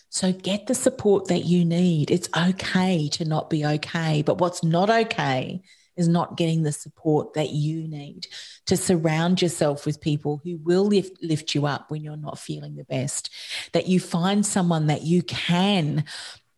So 0.09 0.31
get 0.31 0.67
the 0.67 0.75
support 0.75 1.27
that 1.27 1.45
you 1.45 1.65
need. 1.65 2.09
It's 2.09 2.29
okay 2.35 3.09
to 3.09 3.25
not 3.25 3.49
be 3.49 3.65
okay. 3.65 4.21
But 4.21 4.37
what's 4.37 4.63
not 4.63 4.89
okay 4.89 5.61
is 5.95 6.07
not 6.07 6.37
getting 6.37 6.63
the 6.63 6.71
support 6.71 7.33
that 7.33 7.49
you 7.49 7.87
need 7.87 8.27
to 8.65 8.77
surround 8.77 9.41
yourself 9.41 9.85
with 9.85 10.01
people 10.01 10.41
who 10.43 10.57
will 10.57 10.85
lift, 10.85 11.21
lift 11.21 11.53
you 11.53 11.65
up 11.65 11.91
when 11.91 12.03
you're 12.03 12.17
not 12.17 12.39
feeling 12.39 12.75
the 12.75 12.85
best. 12.85 13.29
That 13.73 13.87
you 13.87 13.99
find 13.99 14.45
someone 14.45 14.87
that 14.87 15.03
you 15.03 15.21
can 15.21 16.05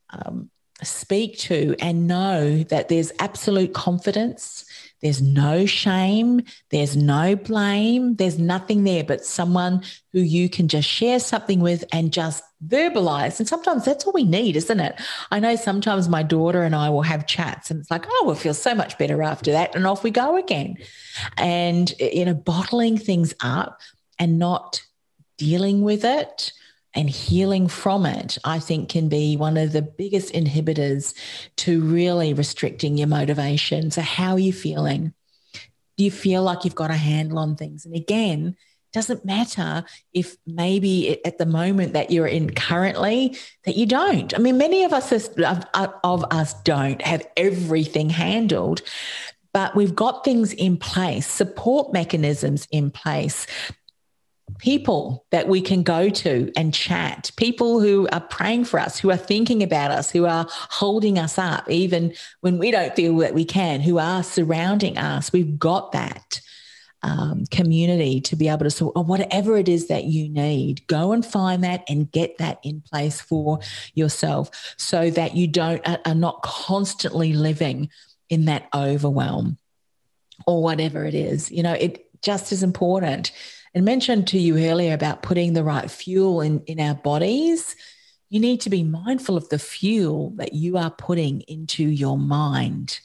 um, 0.10 0.49
speak 0.84 1.38
to 1.40 1.76
and 1.80 2.08
know 2.08 2.64
that 2.64 2.90
there's 2.90 3.12
absolute 3.20 3.74
confidence 3.74 4.66
there's 5.06 5.22
no 5.22 5.68
shame. 5.68 6.42
There's 6.72 6.98
no 6.98 7.36
blame. 7.36 8.16
There's 8.16 8.40
nothing 8.40 8.86
there 8.86 9.04
but 9.04 9.24
someone 9.24 9.84
who 10.14 10.20
you 10.20 10.50
can 10.50 10.68
just 10.68 10.90
share 10.90 11.20
something 11.20 11.60
with 11.60 11.84
and 11.92 12.12
just 12.12 12.44
verbalize. 12.66 13.38
And 13.38 13.48
sometimes 13.48 13.86
that's 13.86 14.06
all 14.06 14.14
we 14.14 14.24
need, 14.24 14.56
isn't 14.56 14.80
it? 14.80 15.00
I 15.30 15.40
know 15.40 15.58
sometimes 15.58 16.10
my 16.10 16.24
daughter 16.24 16.64
and 16.64 16.74
I 16.74 16.90
will 16.90 17.04
have 17.04 17.28
chats 17.28 17.70
and 17.70 17.80
it's 17.80 17.92
like, 17.92 18.08
oh, 18.10 18.24
we'll 18.26 18.34
feel 18.34 18.56
so 18.56 18.74
much 18.74 18.98
better 18.98 19.22
after 19.22 19.52
that. 19.52 19.76
And 19.76 19.86
off 19.86 20.04
we 20.04 20.10
go 20.10 20.38
again. 20.38 20.78
And, 21.38 21.94
you 22.00 22.26
know, 22.26 22.34
bottling 22.34 22.98
things 22.98 23.36
up 23.42 23.82
and 24.18 24.40
not 24.40 24.82
dealing 25.38 25.84
with 25.84 26.04
it 26.04 26.52
and 26.95 27.10
healing 27.10 27.67
from 27.67 28.05
it, 28.05 28.38
I 28.43 28.60
think 28.60 28.89
can 28.89 29.10
be 29.10 29.38
one 29.38 29.58
of 29.58 29.71
the 29.73 29.81
biggest 29.81 30.34
inhibitors 30.34 31.13
to 31.58 31.81
really 31.81 32.34
restricting 32.34 32.97
your 32.97 33.08
motivation. 33.08 33.91
So, 33.91 34.01
how 34.01 34.34
are 34.34 34.39
you 34.39 34.53
feeling? 34.53 35.13
Do 35.97 36.03
you 36.03 36.12
feel 36.12 36.43
like 36.43 36.63
you've 36.63 36.75
got 36.75 36.91
a 36.91 36.95
handle 36.95 37.39
on 37.39 37.55
things? 37.55 37.86
And 37.86 37.95
again, 37.95 38.55
doesn't 38.95 39.25
matter 39.25 39.84
if 40.13 40.38
maybe 40.47 41.23
at 41.25 41.38
the 41.38 41.45
moment 41.45 41.93
that 41.93 42.12
you're 42.12 42.27
in 42.27 42.49
currently 42.49 43.38
that 43.65 43.75
you 43.75 43.86
don't. 43.86 44.34
I 44.34 44.38
mean, 44.38 44.58
many 44.58 44.86
of 44.86 44.93
us 44.93 45.12
of, 45.12 45.65
of 46.03 46.25
us 46.31 46.53
don't 46.63 47.01
have 47.01 47.27
everything 47.36 48.10
handled, 48.10 48.81
but 49.51 49.75
we've 49.75 49.95
got 49.95 50.23
things 50.23 50.53
in 50.53 50.77
place, 50.77 51.27
support 51.27 51.91
mechanisms 51.91 52.69
in 52.71 52.89
place 52.89 53.47
people 54.60 55.25
that 55.31 55.47
we 55.47 55.62
can 55.62 55.84
go 55.84 56.10
to 56.10 56.51
and 56.55 56.73
chat, 56.73 57.31
people 57.36 57.79
who 57.79 58.08
are 58.12 58.21
praying 58.21 58.65
for 58.65 58.79
us, 58.79 58.99
who 58.99 59.12
are 59.12 59.17
thinking 59.17 59.63
about 59.63 59.91
us, 59.91 60.12
who 60.12 60.25
are 60.25 60.47
holding 60.49 61.19
us 61.19 61.38
up, 61.38 61.69
even 61.69 62.13
when 62.41 62.58
we 62.58 62.71
don't 62.71 62.95
feel 62.95 63.15
that 63.17 63.34
we 63.34 63.45
can, 63.45 63.81
who 63.81 63.97
are 63.97 64.23
surrounding 64.23 64.97
us. 64.97 65.31
We've 65.34 65.58
got 65.58 65.91
that. 65.91 66.41
Um, 67.03 67.45
community 67.51 68.19
to 68.21 68.36
be 68.36 68.47
able 68.47 68.63
to 68.63 68.71
so 68.71 68.88
whatever 68.88 69.58
it 69.58 69.69
is 69.69 69.89
that 69.89 70.05
you 70.05 70.27
need 70.27 70.88
go 70.88 71.12
and 71.12 71.23
find 71.23 71.63
that 71.63 71.84
and 71.88 72.12
get 72.12 72.39
that 72.39 72.58
in 72.63 72.81
place 72.81 73.21
for 73.21 73.60
yourself 73.93 74.73
so 74.77 75.12
that 75.12 75.36
you 75.36 75.45
don't 75.45 75.88
are, 75.88 75.99
are 76.03 76.15
not 76.15 76.41
constantly 76.41 77.34
living 77.34 77.91
in 78.29 78.45
that 78.45 78.67
overwhelm 78.73 79.60
or 80.47 80.63
whatever 80.63 81.05
it 81.05 81.13
is 81.13 81.51
you 81.51 81.62
know 81.62 81.73
it 81.73 82.08
just 82.23 82.51
as 82.51 82.63
important 82.63 83.31
and 83.76 83.84
mentioned 83.84 84.28
to 84.30 84.40
you 84.40 84.58
earlier 84.58 84.94
about 84.94 85.22
putting 85.22 85.52
the 85.52 85.64
right 85.64 85.92
fuel 85.92 86.40
in, 86.40 86.62
in 86.62 86.80
our 86.80 86.96
bodies, 86.96 87.76
you 88.30 88.40
need 88.40 88.62
to 88.62 88.70
be 88.70 88.84
mindful 88.84 89.36
of 89.36 89.50
the 89.50 89.60
fuel 89.60 90.32
that 90.38 90.54
you 90.54 90.78
are 90.78 90.90
putting 90.90 91.42
into 91.42 91.84
your 91.84 92.18
mind. 92.18 93.02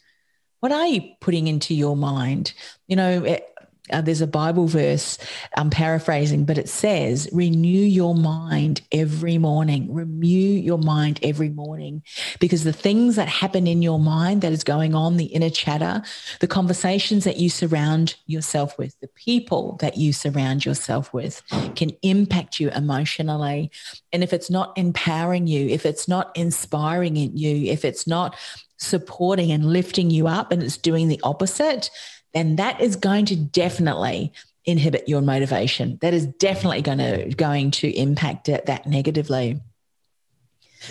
What 0.61 0.71
are 0.71 0.87
you 0.87 1.15
putting 1.21 1.49
into 1.49 1.75
your 1.75 1.97
mind? 1.97 2.53
You 2.87 2.95
know, 2.95 3.25
it, 3.25 3.50
uh, 3.92 4.00
there's 4.00 4.20
a 4.20 4.26
Bible 4.26 4.66
verse, 4.66 5.18
I'm 5.57 5.70
paraphrasing, 5.70 6.44
but 6.44 6.59
it 6.59 6.68
says, 6.68 7.29
renew 7.33 7.68
your 7.68 8.14
mind 8.14 8.83
every 8.92 9.38
morning. 9.38 9.92
Renew 9.92 10.26
your 10.26 10.79
mind 10.79 11.20
every 11.22 11.48
morning 11.48 12.03
because 12.38 12.64
the 12.64 12.72
things 12.72 13.16
that 13.16 13.29
happen 13.29 13.66
in 13.66 13.83
your 13.83 13.98
mind 13.98 14.42
that 14.42 14.53
is 14.53 14.64
going 14.64 14.94
on, 14.94 15.16
the 15.16 15.26
inner 15.26 15.50
chatter, 15.50 16.03
the 16.40 16.46
conversations 16.46 17.24
that 17.24 17.38
you 17.38 17.50
surround 17.50 18.16
yourself 18.26 18.79
with, 18.79 18.98
the 19.00 19.09
people 19.09 19.76
that 19.81 19.96
you 19.96 20.12
surround 20.12 20.64
yourself 20.64 21.12
with 21.12 21.42
can 21.74 21.90
impact 22.03 22.61
you 22.61 22.70
emotionally. 22.70 23.70
And 24.12 24.22
if 24.22 24.33
it's 24.33 24.50
not 24.50 24.76
empowering 24.76 25.46
you, 25.46 25.68
if 25.68 25.87
it's 25.87 26.09
not 26.09 26.31
inspiring 26.37 27.16
in 27.16 27.37
you, 27.37 27.70
if 27.70 27.85
it's 27.85 28.07
not 28.07 28.37
supporting 28.79 29.53
and 29.53 29.66
lifting 29.66 30.11
you 30.11 30.26
up 30.26 30.50
and 30.50 30.62
it's 30.62 30.79
doing 30.79 31.09
the 31.09 31.20
opposite, 31.22 31.90
then 32.35 32.57
that 32.57 32.81
is 32.81 32.97
going 32.97 33.27
to 33.27 33.37
definitely 33.37 34.33
inhibit 34.64 35.09
your 35.09 35.23
motivation. 35.23 35.99
That 36.03 36.14
is 36.14 36.27
definitely 36.27 36.83
going 36.83 36.99
to 36.99 37.35
going 37.35 37.71
to 37.73 37.90
impact 37.90 38.49
it 38.49 38.66
that 38.66 38.87
negatively. 38.87 39.61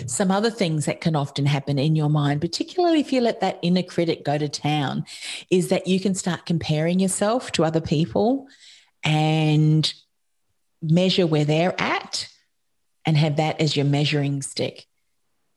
Some 0.06 0.30
other 0.30 0.50
things 0.50 0.84
that 0.84 1.00
can 1.00 1.16
often 1.16 1.46
happen 1.46 1.78
in 1.78 1.96
your 1.96 2.08
mind, 2.08 2.40
particularly 2.40 3.00
if 3.00 3.12
you 3.12 3.20
let 3.20 3.40
that 3.40 3.58
inner 3.62 3.82
critic 3.82 4.24
go 4.24 4.38
to 4.38 4.48
town, 4.48 5.04
is 5.50 5.68
that 5.68 5.88
you 5.88 5.98
can 5.98 6.14
start 6.14 6.46
comparing 6.46 7.00
yourself 7.00 7.50
to 7.52 7.64
other 7.64 7.80
people 7.80 8.46
and 9.02 9.92
measure 10.80 11.26
where 11.26 11.44
they're 11.44 11.80
at 11.80 12.28
and 13.04 13.16
have 13.16 13.36
that 13.36 13.60
as 13.60 13.76
your 13.76 13.86
measuring 13.86 14.42
stick, 14.42 14.86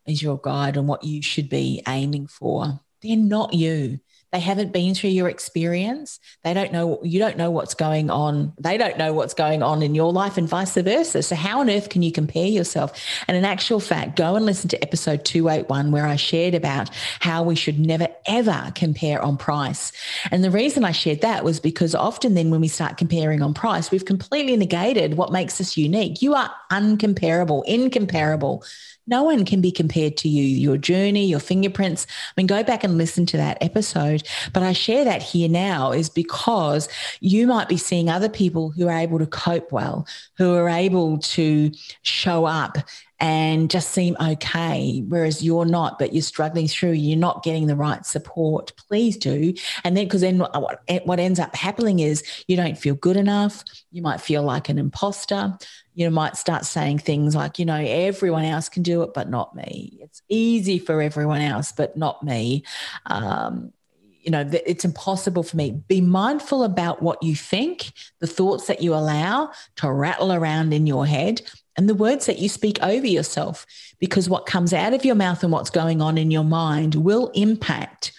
as 0.08 0.24
your 0.24 0.40
guide 0.40 0.78
on 0.78 0.88
what 0.88 1.04
you 1.04 1.22
should 1.22 1.50
be 1.50 1.84
aiming 1.88 2.28
for. 2.28 2.80
They're 3.02 3.16
not 3.18 3.54
you. 3.54 4.00
They 4.34 4.40
haven't 4.40 4.74
been 4.74 4.96
through 4.96 5.12
your 5.12 5.30
experience. 5.30 6.20
They 6.44 6.56
don't 6.56 6.74
know, 6.74 7.00
you 7.04 7.20
don't 7.20 7.38
know 7.38 7.52
what's 7.52 7.76
going 7.76 8.10
on. 8.10 8.52
They 8.60 8.78
don't 8.80 8.98
know 8.98 9.14
what's 9.14 9.36
going 9.36 9.62
on 9.62 9.84
in 9.84 9.94
your 9.94 10.12
life 10.12 10.38
and 10.38 10.50
vice 10.50 10.74
versa. 10.74 11.22
So, 11.22 11.36
how 11.36 11.60
on 11.60 11.70
earth 11.70 11.90
can 11.90 12.02
you 12.02 12.12
compare 12.12 12.48
yourself? 12.48 13.00
And 13.28 13.38
in 13.38 13.46
actual 13.46 13.80
fact, 13.80 14.16
go 14.16 14.36
and 14.36 14.44
listen 14.44 14.70
to 14.70 14.84
episode 14.84 15.24
281, 15.24 15.92
where 15.92 16.08
I 16.08 16.16
shared 16.16 16.56
about 16.56 16.90
how 17.20 17.44
we 17.44 17.54
should 17.54 17.78
never, 17.78 18.08
ever 18.26 18.72
compare 18.74 19.22
on 19.22 19.38
price. 19.38 19.92
And 20.32 20.44
the 20.44 20.50
reason 20.50 20.84
I 20.84 20.94
shared 20.94 21.22
that 21.22 21.44
was 21.44 21.60
because 21.60 21.94
often 21.94 22.34
then 22.34 22.50
when 22.50 22.60
we 22.60 22.68
start 22.68 22.98
comparing 22.98 23.44
on 23.44 23.54
price, 23.54 23.92
we've 23.92 24.04
completely 24.04 24.58
negated 24.58 25.16
what 25.16 25.32
makes 25.32 25.62
us 25.62 25.78
unique. 25.78 26.24
You 26.24 26.34
are 26.34 26.50
uncomparable, 26.72 27.64
incomparable 27.66 28.64
no 29.08 29.24
one 29.24 29.46
can 29.46 29.62
be 29.62 29.72
compared 29.72 30.18
to 30.18 30.30
you, 30.30 30.44
your 30.44 30.78
journey, 30.78 31.26
your 31.26 31.40
fingerprints. 31.40 32.08
I 32.10 32.34
mean, 32.38 32.48
go 32.48 32.64
back 32.64 32.84
and 32.84 32.98
listen 32.98 33.26
to 33.28 33.38
that 33.38 33.58
episode. 33.62 34.28
But 34.54 34.64
I 34.64 34.74
share 34.74 35.04
that 35.06 35.22
here 35.22 35.50
now 35.50 35.92
is 35.92 36.10
because 36.10 36.90
you 37.20 37.48
might 37.48 37.70
be 37.70 37.78
seeing 37.78 38.10
other 38.10 38.30
people 38.30 38.70
who 38.70 38.88
are 38.88 38.98
able 38.98 39.20
to 39.20 39.28
cope 39.28 39.72
well, 39.72 40.08
who 40.38 40.54
are 40.56 40.70
able 40.70 41.18
to 41.20 41.72
show 42.04 42.46
up 42.46 42.78
and 43.20 43.72
just 43.72 43.92
seem 43.92 44.18
okay, 44.20 45.02
whereas 45.08 45.42
you're 45.42 45.66
not, 45.66 45.98
but 45.98 46.12
you're 46.12 46.22
struggling 46.22 46.68
through, 46.68 46.92
you're 46.92 47.18
not 47.18 47.42
getting 47.42 47.68
the 47.68 47.76
right 47.76 48.06
support, 48.06 48.74
please 48.76 49.16
do. 49.16 49.54
And 49.86 49.96
then, 49.96 50.06
because 50.06 50.20
then 50.22 50.40
what, 50.40 50.82
what 51.06 51.20
ends 51.22 51.40
up 51.40 51.56
happening 51.56 52.00
is 52.00 52.22
you 52.48 52.58
don't 52.58 52.78
feel 52.78 52.96
good 52.96 53.16
enough. 53.16 53.64
You 53.94 54.02
might 54.02 54.20
feel 54.20 54.44
like 54.44 54.68
an 54.68 54.78
imposter. 54.78 55.58
You 55.96 56.10
might 56.10 56.38
start 56.38 56.66
saying 56.66 57.00
things 57.00 57.36
like, 57.36 57.60
you 57.60 57.66
know, 57.66 57.76
everyone 57.76 58.46
else 58.46 58.70
can 58.70 58.84
do 58.84 59.04
it, 59.04 59.14
but 59.14 59.30
not 59.30 59.56
me. 59.56 60.00
It's 60.02 60.22
easy 60.28 60.80
for 60.80 61.02
everyone 61.02 61.42
else, 61.42 61.72
but 61.72 61.96
not 61.96 62.24
me. 62.24 62.64
Um, 63.06 63.74
you 64.22 64.32
know, 64.32 64.50
it's 64.66 64.86
impossible 64.86 65.44
for 65.44 65.58
me. 65.58 65.72
Be 65.72 66.02
mindful 66.02 66.64
about 66.64 67.02
what 67.02 67.22
you 67.22 67.36
think, 67.36 67.92
the 68.20 68.28
thoughts 68.28 68.68
that 68.68 68.82
you 68.82 68.96
allow 68.96 69.52
to 69.76 69.92
rattle 69.92 70.32
around 70.32 70.74
in 70.74 70.88
your 70.88 71.06
head 71.06 71.42
and 71.76 71.90
the 71.90 71.96
words 71.96 72.26
that 72.28 72.40
you 72.40 72.48
speak 72.48 72.82
over 72.82 73.06
yourself, 73.06 73.66
because 74.00 74.30
what 74.30 74.46
comes 74.46 74.74
out 74.74 74.94
of 74.94 75.04
your 75.04 75.16
mouth 75.16 75.44
and 75.44 75.52
what's 75.52 75.70
going 75.70 76.02
on 76.02 76.18
in 76.18 76.32
your 76.32 76.44
mind 76.44 76.96
will 76.96 77.32
impact 77.34 78.14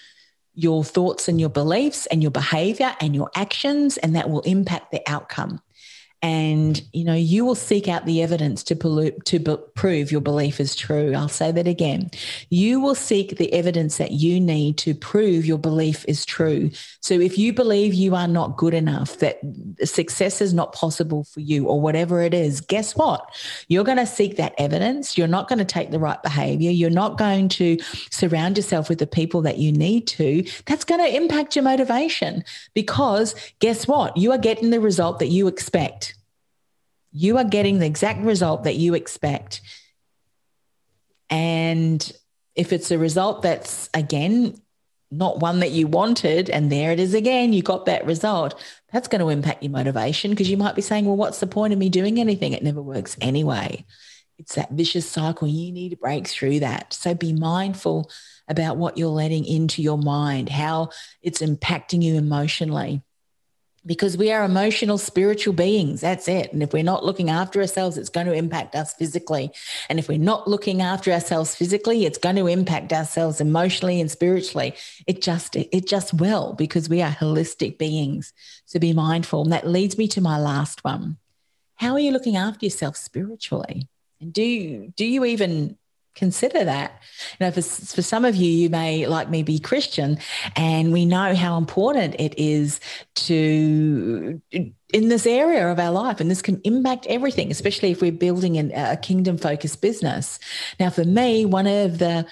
your 0.55 0.85
thoughts 0.85 1.27
and 1.27 1.41
your 1.41 1.49
beliefs 1.49 2.07
and 2.07 2.23
your 2.23 2.31
behavior 2.31 2.95
and 3.01 3.15
your 3.15 3.31
actions, 3.35 3.97
and 3.97 4.15
that 4.15 4.29
will 4.29 4.43
impact 4.43 4.93
the 4.93 5.03
outcome 5.09 5.61
and 6.25 6.83
you 6.95 7.05
know 7.05 7.13
you 7.13 7.45
will 7.45 7.55
seek 7.55 7.87
out 7.87 8.07
the 8.07 8.23
evidence 8.23 8.63
to, 8.63 8.75
to 9.27 9.57
prove 9.75 10.11
your 10.11 10.23
belief 10.23 10.59
is 10.59 10.75
true. 10.75 11.13
I'll 11.15 11.29
say 11.29 11.53
that 11.53 11.69
again. 11.69 12.11
You 12.49 12.81
will 12.81 12.95
seek 12.95 13.37
the 13.37 13.53
evidence 13.53 13.99
that 13.99 14.13
you 14.13 14.41
need 14.41 14.79
to 14.79 14.95
prove 14.95 15.45
your 15.45 15.59
belief 15.59 16.03
is 16.09 16.25
true. 16.25 16.71
So 17.01 17.13
if 17.13 17.37
you 17.37 17.53
believe 17.53 17.93
you 17.93 18.15
are 18.15 18.27
not 18.27 18.57
good 18.57 18.73
enough 18.73 19.19
that 19.19 19.39
success 19.85 20.41
is 20.41 20.55
not 20.55 20.73
possible 20.73 21.25
for 21.25 21.41
you 21.41 21.67
or 21.67 21.79
whatever 21.79 22.23
it 22.23 22.33
is 22.33 22.63
guess 22.63 22.97
what? 22.97 23.29
You're 23.69 23.85
going 23.85 23.99
to 23.99 24.07
seek 24.07 24.39
that 24.39 24.55
evidence. 24.57 25.19
You're 25.19 25.29
not 25.29 25.47
going 25.47 25.59
to 25.59 25.65
take 25.67 25.91
the 25.91 25.99
right 25.99 26.23
behavior. 26.23 26.71
You're 26.71 26.89
not 26.89 27.19
going 27.19 27.51
to 27.51 27.77
surround 28.11 28.57
yourself 28.57 28.89
with 28.89 28.99
the 28.99 29.07
people 29.07 29.43
that 29.43 29.59
you 29.59 29.73
need 29.73 30.07
to. 30.07 30.43
That's 30.65 30.85
going 30.85 31.03
to 31.03 31.15
impact 31.15 31.55
your 31.55 31.65
motivation 31.65 32.45
because 32.73 33.35
guess 33.59 33.87
what? 33.87 34.17
You 34.17 34.33
are 34.33 34.39
getting 34.39 34.71
the 34.71 34.81
result 34.81 35.19
that 35.19 35.29
you 35.29 35.49
expect 35.49 36.14
you 37.15 37.39
are 37.39 37.45
getting 37.45 37.79
the 37.79 37.87
exact 37.87 38.21
result 38.21 38.65
that 38.65 38.75
you 38.75 38.95
expect. 38.95 39.63
And 41.31 42.13
if 42.57 42.73
it's 42.73 42.91
a 42.91 42.99
result 42.99 43.43
that's, 43.43 43.89
again, 43.95 44.61
not 45.13 45.39
one 45.39 45.61
that 45.61 45.71
you 45.71 45.87
wanted, 45.87 46.51
and 46.51 46.73
there 46.73 46.91
it 46.91 46.99
is 46.99 47.15
again, 47.15 47.53
you 47.53 47.63
got 47.63 47.87
that 47.87 48.05
result, 48.05 48.61
that's 48.93 49.07
going 49.07 49.21
to 49.21 49.29
impact 49.29 49.63
your 49.63 49.71
motivation 49.71 50.33
because 50.33 50.51
you 50.51 50.57
might 50.57 50.75
be 50.75 50.83
saying, 50.83 51.07
well, 51.07 51.17
what's 51.17 51.39
the 51.39 51.47
point 51.47 51.73
of 51.73 51.79
me 51.79 51.89
doing 51.89 52.19
anything? 52.19 52.53
It 52.53 52.65
never 52.65 52.83
works 52.83 53.17
anyway. 53.21 53.87
It's 54.39 54.57
that 54.57 54.73
vicious 54.73 55.09
cycle. 55.09 55.47
You 55.47 55.71
need 55.71 55.91
to 55.91 55.97
break 55.97 56.27
through 56.27 56.61
that. 56.61 56.93
So 56.93 57.15
be 57.15 57.33
mindful 57.33 58.11
about 58.49 58.77
what 58.77 58.99
you're 58.99 59.09
letting 59.09 59.45
into 59.45 59.83
your 59.83 59.99
mind, 59.99 60.49
how 60.49 60.91
it's 61.23 61.41
impacting 61.41 62.03
you 62.03 62.17
emotionally 62.17 63.03
because 63.87 64.17
we 64.17 64.33
are 64.33 64.45
emotional 64.45 64.99
spiritual 64.99 65.53
beings. 65.55 66.01
That's 66.01 66.29
it. 66.29 66.53
And 66.53 66.63
if 66.63 66.73
we're 66.73 66.83
not 66.83 67.05
looking 67.05 67.31
after 67.31 67.61
ourselves 67.61 67.99
it's 67.99 68.09
going 68.09 68.27
to 68.27 68.33
impact 68.33 68.75
us 68.75 68.95
physically. 68.95 69.51
And 69.89 69.99
if 69.99 70.09
we're 70.09 70.19
not 70.19 70.49
looking 70.49 70.83
after 70.83 71.13
ourselves 71.13 71.55
physically 71.55 72.07
it's 72.07 72.19
going 72.19 72.37
to 72.37 72.47
impact 72.47 72.93
ourselves 72.93 73.41
emotionally 73.41 74.01
and 74.01 74.11
spiritually. 74.11 74.75
It 75.07 75.23
just 75.23 75.57
it 75.57 75.87
just 75.87 76.15
will 76.15 76.55
because 76.55 76.89
we 76.89 77.03
are 77.03 77.11
holistic 77.11 77.79
beings 77.79 78.33
so 78.67 78.79
be 78.79 78.93
mindful. 78.93 79.43
And 79.43 79.53
that 79.53 79.69
leads 79.69 79.99
me 79.99 80.09
to 80.09 80.21
my 80.21 80.39
last 80.39 80.85
one. 80.85 81.19
How 81.77 81.93
are 81.93 82.01
you 82.01 82.13
looking 82.13 82.37
after 82.37 82.67
yourself 82.67 82.97
spiritually? 82.97 83.89
And 84.21 84.33
do 84.33 84.43
you 84.43 84.93
do 84.97 85.05
you 85.05 85.25
even 85.25 85.77
consider 86.15 86.65
that. 86.65 87.03
You 87.39 87.47
know, 87.47 87.51
for, 87.51 87.63
for 87.63 88.03
some 88.03 88.25
of 88.25 88.37
you, 88.37 88.51
you 88.51 88.71
may, 88.71 89.07
like 89.07 89.31
me, 89.31 89.43
be 89.43 89.59
Christian, 89.59 90.19
and 90.57 90.93
we 90.93 91.07
know 91.07 91.35
how 91.35 91.59
important 91.59 92.17
it 92.19 92.35
is 92.39 92.81
to 93.17 94.41
in 94.51 95.09
this 95.09 95.27
area 95.27 95.71
of 95.71 95.81
our 95.81 95.91
life, 95.91 96.21
and 96.21 96.31
this 96.31 96.43
can 96.43 96.61
impact 96.63 97.07
everything, 97.07 97.51
especially 97.51 97.91
if 97.91 98.01
we're 98.01 98.13
building 98.13 98.57
an, 98.59 98.71
a 98.75 98.97
kingdom 98.97 99.37
focused 99.37 99.83
business. 99.83 100.39
Now, 100.79 100.91
for 100.91 101.05
me, 101.05 101.45
one 101.45 101.67
of 101.67 101.99
the 101.99 102.27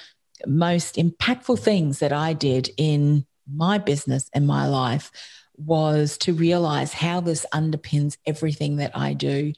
most 0.47 0.97
impactful 0.97 1.59
things 1.59 1.99
that 1.99 2.13
I 2.13 2.33
did 2.33 2.71
in 2.77 3.27
my 3.53 3.79
business 3.79 4.31
and 4.33 4.47
my 4.47 4.67
life 4.69 5.11
was 5.57 6.17
to 6.19 6.33
realize 6.33 6.93
how 6.93 7.21
this 7.21 7.45
underpins 7.53 8.17
everything 8.27 8.77
that 8.77 8.97
I 8.97 9.15
do. 9.15 9.53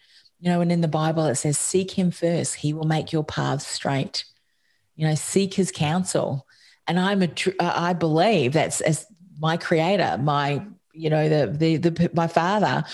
You 0.44 0.50
know, 0.50 0.60
and 0.60 0.70
in 0.70 0.82
the 0.82 0.88
Bible 0.88 1.24
it 1.24 1.36
says, 1.36 1.56
Seek 1.56 1.92
him 1.92 2.10
first, 2.10 2.56
he 2.56 2.74
will 2.74 2.84
make 2.84 3.12
your 3.12 3.24
paths 3.24 3.66
straight. 3.66 4.26
You 4.94 5.08
know, 5.08 5.14
seek 5.14 5.54
his 5.54 5.72
counsel. 5.72 6.46
And 6.86 7.00
I'm 7.00 7.22
a, 7.22 7.30
I 7.58 7.94
believe 7.94 8.52
that's 8.52 8.82
as 8.82 9.06
my 9.40 9.56
creator, 9.56 10.18
my 10.20 10.62
you 10.92 11.08
know 11.08 11.30
the, 11.30 11.50
the 11.50 11.76
the 11.78 12.10
my 12.14 12.28
father 12.28 12.84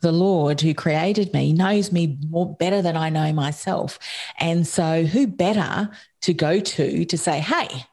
the 0.00 0.10
lord 0.10 0.62
who 0.62 0.72
created 0.72 1.30
me 1.34 1.52
knows 1.52 1.92
me 1.92 2.16
more 2.30 2.56
better 2.56 2.80
than 2.80 2.96
i 2.96 3.10
know 3.10 3.34
myself 3.34 3.98
and 4.38 4.66
so 4.66 5.04
who 5.04 5.26
better 5.26 5.90
to 6.22 6.32
go 6.32 6.58
to 6.58 7.04
to 7.04 7.18
say 7.18 7.38
hey 7.38 7.84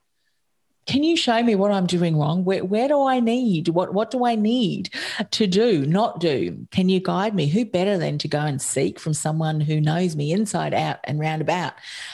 can 0.87 1.03
you 1.03 1.17
show 1.17 1.43
me 1.43 1.53
what 1.53 1.71
I'm 1.71 1.85
doing 1.85 2.17
wrong? 2.17 2.45
Where, 2.45 2.63
where 2.63 2.87
do 2.87 3.03
I 3.03 3.19
need? 3.19 3.67
What, 3.67 3.93
what 3.93 4.09
do 4.09 4.25
I 4.25 4.35
need 4.35 4.89
to 5.31 5.45
do, 5.45 5.85
not 5.85 6.19
do? 6.19 6.65
Can 6.71 6.87
you 6.87 7.01
guide 7.01 7.35
me? 7.35 7.47
Who 7.47 7.65
better 7.65 7.97
than 7.97 8.17
to 8.19 8.27
go 8.27 8.39
and 8.39 8.61
seek 8.61 8.99
from 8.99 9.13
someone 9.13 9.59
who 9.59 9.81
knows 9.81 10.15
me 10.15 10.31
inside 10.31 10.73
out 10.73 10.99
and 11.03 11.19
roundabout, 11.19 11.73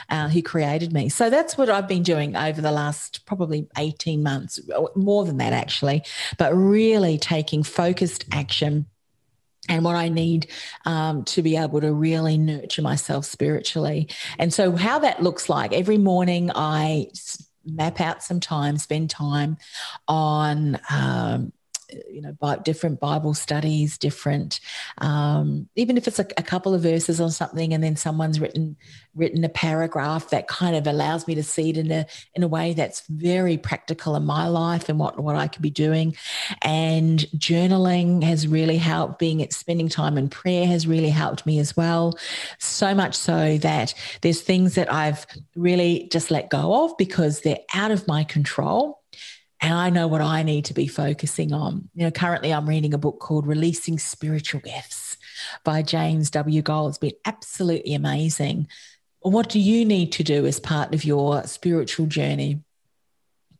uh, 0.10 0.28
who 0.30 0.42
created 0.42 0.92
me? 0.92 1.08
So 1.10 1.30
that's 1.30 1.58
what 1.58 1.70
I've 1.70 1.88
been 1.88 2.04
doing 2.04 2.36
over 2.36 2.62
the 2.62 2.72
last 2.72 3.26
probably 3.28 3.68
18 3.78 4.24
months, 4.24 4.60
more 4.96 5.24
than 5.24 5.38
that 5.38 5.54
actually, 5.54 6.04
but 6.38 6.54
really 6.56 7.18
taking 7.18 7.64
focused 7.64 8.26
action 8.32 8.88
and 9.70 9.86
what 9.86 9.96
I 9.96 10.10
need 10.10 10.48
um, 10.86 11.24
to 11.26 11.42
be 11.42 11.56
able 11.56 11.80
to 11.80 11.94
really 11.94 12.38
nurture 12.38 12.82
myself 12.82 13.24
spiritually. 13.24 14.10
And 14.38 14.54
so, 14.54 14.74
how 14.74 15.00
that 15.00 15.24
looks 15.24 15.48
like 15.48 15.72
every 15.72 15.98
morning, 15.98 16.52
I 16.54 17.08
map 17.65 17.99
out 18.02 18.23
some 18.23 18.39
time, 18.39 18.78
spend 18.78 19.10
time 19.10 19.58
on 20.08 20.80
um, 20.89 21.54
you 22.10 22.21
know, 22.21 22.34
by 22.34 22.58
different 22.58 22.99
Bible 22.99 23.34
studies, 23.34 23.97
different, 23.97 24.60
um, 24.99 25.67
even 25.75 25.97
if 25.97 26.08
it's 26.08 26.19
a, 26.19 26.27
a 26.38 26.43
couple 26.43 26.73
of 26.73 26.82
verses 26.82 27.19
on 27.19 27.32
something, 27.32 27.73
and 27.73 27.84
then 27.84 27.95
someone's 27.95 28.39
written 28.39 28.75
written 29.15 29.43
a 29.43 29.49
paragraph 29.49 30.29
that 30.32 30.47
kind 30.47 30.75
of 30.75 30.88
allows 30.88 31.27
me 31.27 31.36
to 31.36 31.43
see 31.43 31.69
it 31.69 31.77
in 31.77 31.91
a 31.91 32.06
in 32.34 32.43
a 32.43 32.47
way 32.47 32.73
that's 32.73 33.03
very 33.08 33.58
practical 33.58 34.15
in 34.15 34.25
my 34.25 34.47
life 34.47 34.89
and 34.89 34.99
what 34.99 35.19
what 35.19 35.36
I 35.36 35.47
could 35.47 35.62
be 35.62 35.69
doing. 35.69 36.15
And 36.62 37.19
journaling 37.38 38.23
has 38.23 38.47
really 38.47 38.77
helped. 38.77 39.19
Being 39.19 39.45
spending 39.51 39.89
time 39.89 40.17
in 40.17 40.29
prayer 40.29 40.65
has 40.67 40.88
really 40.88 41.10
helped 41.10 41.45
me 41.45 41.60
as 41.60 41.77
well. 41.77 42.17
So 42.60 42.93
much 42.95 43.15
so 43.15 43.58
that 43.60 43.93
there's 44.21 44.41
things 44.41 44.75
that 44.75 44.91
I've 44.91 45.25
really 45.56 46.10
just 46.12 46.32
let 46.32 46.49
go 46.49 46.86
of 46.86 46.97
because 46.97 47.41
they're 47.41 47.60
out 47.73 47.91
of 47.91 48.08
my 48.08 48.23
control 48.23 49.03
and 49.63 49.73
I 49.73 49.89
know 49.89 50.08
what 50.08 50.19
I 50.19 50.43
need 50.43 50.65
to 50.65 50.73
be 50.73 50.88
focusing 50.88 51.54
on. 51.54 51.89
You 51.95 52.04
know, 52.04 52.12
currently 52.12 52.54
I'm 52.54 52.67
reading 52.67 52.93
a 52.93 52.97
book 52.97 53.21
called 53.21 53.47
Releasing 53.47 53.97
Spiritual 53.97 54.60
Gifts 54.60 55.15
by 55.63 55.82
James 55.82 56.30
W. 56.32 56.62
Goll. 56.62 56.89
It's 56.89 56.97
been 56.97 57.13
absolutely 57.23 57.93
amazing. 57.93 58.67
What 59.21 59.47
do 59.47 59.62
you 59.62 59.86
need 59.86 60.12
to 60.13 60.23
do 60.23 60.45
as 60.45 60.60
part 60.60 60.93
of 60.93 61.06
your 61.06 61.43
spiritual 61.45 62.08
journey? 62.08 62.62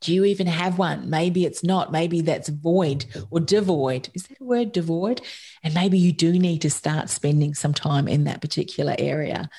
Do 0.01 0.13
you 0.13 0.25
even 0.25 0.47
have 0.47 0.77
one? 0.77 1.09
Maybe 1.09 1.45
it's 1.45 1.63
not. 1.63 1.93
Maybe 1.93 2.19
that's 2.19 2.49
void 2.49 3.05
or 3.31 3.39
devoid. 3.39 4.09
Is 4.13 4.27
that 4.27 4.41
a 4.41 4.43
word, 4.43 4.73
devoid? 4.73 5.21
And 5.63 5.73
maybe 5.73 5.97
you 5.97 6.11
do 6.11 6.33
need 6.33 6.63
to 6.63 6.69
start 6.69 7.09
spending 7.09 7.53
some 7.53 7.73
time 7.73 8.09
in 8.09 8.25
that 8.25 8.41
particular 8.41 8.93
area. 8.99 9.49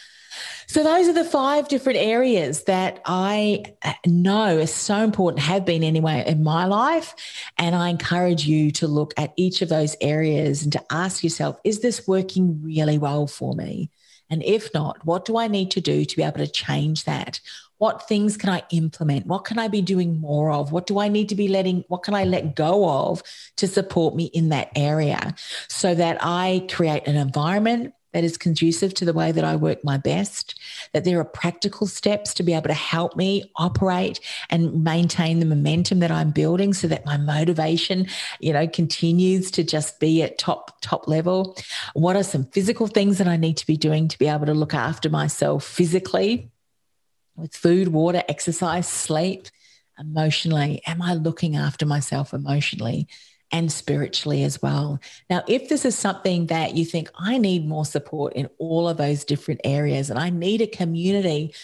So, 0.67 0.83
those 0.83 1.09
are 1.09 1.13
the 1.13 1.25
five 1.25 1.69
different 1.69 1.99
areas 1.99 2.65
that 2.65 3.01
I 3.05 3.65
uh, 3.83 3.93
know 4.07 4.59
are 4.59 4.67
so 4.67 4.97
important, 4.97 5.43
have 5.43 5.65
been 5.65 5.83
anyway 5.83 6.25
in 6.27 6.43
my 6.43 6.65
life. 6.67 7.15
And 7.59 7.75
I 7.75 7.89
encourage 7.89 8.47
you 8.47 8.71
to 8.73 8.87
look 8.87 9.15
at 9.17 9.33
each 9.37 9.63
of 9.63 9.69
those 9.69 9.97
areas 10.01 10.63
and 10.63 10.73
to 10.73 10.85
ask 10.91 11.23
yourself, 11.23 11.59
is 11.65 11.81
this 11.81 12.07
working 12.07 12.63
really 12.63 12.99
well 12.99 13.27
for 13.27 13.55
me? 13.55 13.91
And 14.31 14.43
if 14.43 14.73
not, 14.75 15.05
what 15.05 15.25
do 15.25 15.37
I 15.37 15.49
need 15.49 15.71
to 15.73 15.81
do 15.81 16.05
to 16.05 16.17
be 16.17 16.23
able 16.23 16.39
to 16.39 16.47
change 16.47 17.05
that? 17.05 17.41
What 17.79 18.09
things 18.09 18.37
can 18.37 18.51
I 18.51 18.63
implement? 18.71 19.27
What 19.27 19.45
can 19.45 19.59
I 19.59 19.69
be 19.69 19.83
doing 19.83 20.21
more 20.21 20.51
of? 20.51 20.73
What 20.73 20.87
do 20.87 20.99
I 20.99 21.09
need 21.09 21.29
to 21.31 21.35
be 21.35 21.49
letting, 21.49 21.85
what 21.89 22.03
can 22.03 22.15
I 22.15 22.25
let 22.25 22.55
go 22.55 22.89
of 22.89 23.23
to 23.57 23.67
support 23.67 24.15
me 24.15 24.25
in 24.27 24.51
that 24.51 24.71
area 24.75 25.35
so 25.69 25.95
that 25.95 26.19
I 26.21 26.67
create 26.71 27.07
an 27.07 27.17
environment 27.17 27.93
that 28.15 28.25
is 28.25 28.39
conducive 28.39 28.95
to 28.95 29.05
the 29.05 29.13
way 29.13 29.33
that 29.33 29.45
I 29.45 29.57
work 29.57 29.85
my 29.85 29.99
best, 29.99 30.59
that 30.93 31.05
there 31.05 31.19
are 31.19 31.25
practical 31.25 31.89
steps 31.89 32.33
to 32.35 32.45
be 32.45 32.55
able 32.55 32.69
to 32.69 32.73
help 32.73 33.17
me 33.17 33.51
operate 33.57 34.21
and 34.51 34.85
maintain 34.85 35.41
the 35.41 35.47
momentum 35.47 35.99
that 35.99 36.13
I'm 36.13 36.31
building 36.31 36.73
so 36.73 36.87
that 36.87 37.05
my 37.05 37.17
motivation, 37.17 38.07
you 38.39 38.53
know, 38.53 38.69
continues 38.69 39.51
to 39.51 39.65
just 39.65 39.99
be 39.99 40.23
at 40.23 40.39
top, 40.39 40.81
top 40.81 41.09
level. 41.09 41.57
What 41.95 42.15
are 42.15 42.23
some 42.23 42.45
physical 42.45 42.87
things 42.87 43.19
that 43.19 43.27
I 43.27 43.37
need 43.37 43.57
to 43.59 43.67
be 43.67 43.77
doing 43.77 44.07
to 44.07 44.19
be 44.19 44.29
able 44.29 44.47
to 44.47 44.55
look 44.55 44.75
after 44.75 45.11
myself 45.11 45.65
physically 45.65 46.53
with 47.37 47.55
food, 47.55 47.89
water, 47.89 48.23
exercise, 48.29 48.89
sleep? 48.89 49.49
Emotionally, 49.99 50.83
am 50.87 51.03
I 51.03 51.15
looking 51.15 51.57
after 51.57 51.85
myself 51.85 52.33
emotionally? 52.33 53.09
And 53.55 53.71
spiritually 53.71 54.43
as 54.43 54.61
well. 54.61 54.99
Now, 55.31 55.45
if 55.47 55.69
this 55.69 55.85
is 55.85 55.97
something 55.97 56.49
that 56.49 56.75
you 56.75 56.85
think 56.85 57.09
I 57.17 57.39
need 57.39 57.69
more 57.69 57.85
support 57.85 58.33
in 58.33 58.49
all 58.59 58.89
of 58.89 58.97
those 58.97 59.25
different 59.25 59.61
areas 59.63 60.11
and 60.11 60.19
I 60.19 60.29
need 60.31 60.61
a 60.61 60.67
community, 60.67 61.55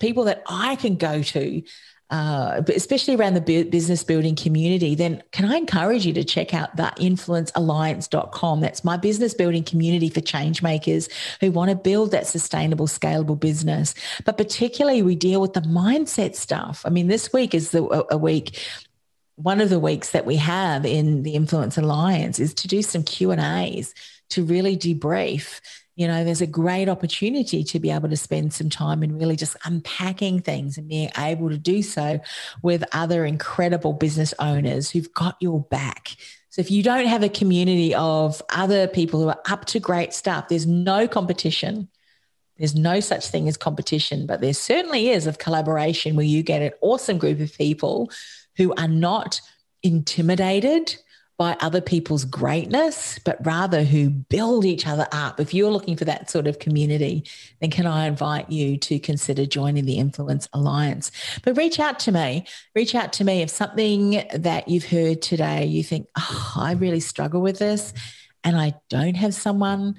people 0.00 0.24
that 0.24 0.42
I 0.46 0.76
can 0.76 0.96
go 0.96 1.22
to, 1.22 1.62
uh, 2.08 2.62
especially 2.74 3.16
around 3.16 3.34
the 3.34 3.64
business 3.64 4.02
building 4.02 4.34
community, 4.34 4.94
then 4.94 5.22
can 5.32 5.44
I 5.44 5.56
encourage 5.56 6.06
you 6.06 6.14
to 6.14 6.24
check 6.24 6.54
out 6.54 6.74
the 6.76 6.90
influencealliance.com? 6.96 8.60
That's 8.62 8.82
my 8.82 8.96
business 8.96 9.34
building 9.34 9.62
community 9.62 10.08
for 10.08 10.22
change 10.22 10.62
makers 10.62 11.10
who 11.40 11.50
want 11.50 11.68
to 11.68 11.76
build 11.76 12.12
that 12.12 12.26
sustainable, 12.26 12.86
scalable 12.86 13.38
business. 13.38 13.94
But 14.24 14.38
particularly, 14.38 15.02
we 15.02 15.16
deal 15.16 15.42
with 15.42 15.52
the 15.52 15.60
mindset 15.60 16.34
stuff. 16.34 16.82
I 16.86 16.88
mean, 16.88 17.08
this 17.08 17.30
week 17.30 17.54
is 17.54 17.72
the, 17.72 17.84
a, 17.84 18.14
a 18.14 18.16
week 18.16 18.58
one 19.36 19.60
of 19.60 19.68
the 19.68 19.78
weeks 19.78 20.10
that 20.10 20.26
we 20.26 20.36
have 20.36 20.84
in 20.84 21.22
the 21.22 21.34
Influence 21.34 21.78
Alliance 21.78 22.38
is 22.38 22.54
to 22.54 22.68
do 22.68 22.82
some 22.82 23.02
Q 23.02 23.30
and 23.30 23.40
A's 23.40 23.94
to 24.30 24.44
really 24.44 24.76
debrief. 24.76 25.60
You 25.94 26.08
know, 26.08 26.24
there's 26.24 26.40
a 26.40 26.46
great 26.46 26.88
opportunity 26.88 27.62
to 27.64 27.78
be 27.78 27.90
able 27.90 28.08
to 28.08 28.16
spend 28.16 28.52
some 28.52 28.68
time 28.68 29.02
and 29.02 29.18
really 29.18 29.36
just 29.36 29.56
unpacking 29.64 30.40
things 30.40 30.76
and 30.76 30.88
being 30.88 31.10
able 31.16 31.48
to 31.50 31.58
do 31.58 31.82
so 31.82 32.20
with 32.62 32.84
other 32.92 33.24
incredible 33.24 33.92
business 33.92 34.34
owners 34.38 34.90
who've 34.90 35.12
got 35.12 35.36
your 35.40 35.60
back. 35.60 36.16
So 36.48 36.60
if 36.60 36.70
you 36.70 36.82
don't 36.82 37.06
have 37.06 37.22
a 37.22 37.28
community 37.28 37.94
of 37.94 38.42
other 38.50 38.88
people 38.88 39.20
who 39.20 39.28
are 39.28 39.40
up 39.48 39.66
to 39.66 39.80
great 39.80 40.14
stuff, 40.14 40.48
there's 40.48 40.66
no 40.66 41.06
competition. 41.06 41.88
There's 42.56 42.74
no 42.74 43.00
such 43.00 43.28
thing 43.28 43.48
as 43.48 43.58
competition, 43.58 44.26
but 44.26 44.40
there 44.40 44.54
certainly 44.54 45.10
is 45.10 45.26
of 45.26 45.38
collaboration 45.38 46.16
where 46.16 46.24
you 46.24 46.42
get 46.42 46.62
an 46.62 46.72
awesome 46.80 47.18
group 47.18 47.40
of 47.40 47.54
people 47.56 48.10
who 48.56 48.74
are 48.74 48.88
not 48.88 49.40
intimidated 49.82 50.96
by 51.38 51.54
other 51.60 51.82
people's 51.82 52.24
greatness, 52.24 53.18
but 53.24 53.44
rather 53.44 53.84
who 53.84 54.08
build 54.08 54.64
each 54.64 54.86
other 54.86 55.06
up. 55.12 55.38
If 55.38 55.52
you're 55.52 55.70
looking 55.70 55.96
for 55.96 56.06
that 56.06 56.30
sort 56.30 56.46
of 56.46 56.58
community, 56.58 57.24
then 57.60 57.70
can 57.70 57.86
I 57.86 58.06
invite 58.06 58.50
you 58.50 58.78
to 58.78 58.98
consider 58.98 59.44
joining 59.44 59.84
the 59.84 59.98
Influence 59.98 60.48
Alliance? 60.54 61.12
But 61.42 61.58
reach 61.58 61.78
out 61.78 61.98
to 62.00 62.12
me. 62.12 62.46
Reach 62.74 62.94
out 62.94 63.12
to 63.14 63.24
me 63.24 63.42
if 63.42 63.50
something 63.50 64.24
that 64.34 64.68
you've 64.68 64.86
heard 64.86 65.20
today, 65.20 65.66
you 65.66 65.84
think, 65.84 66.08
oh, 66.16 66.54
I 66.56 66.72
really 66.72 67.00
struggle 67.00 67.42
with 67.42 67.58
this 67.58 67.92
and 68.42 68.56
I 68.56 68.74
don't 68.88 69.16
have 69.16 69.34
someone 69.34 69.96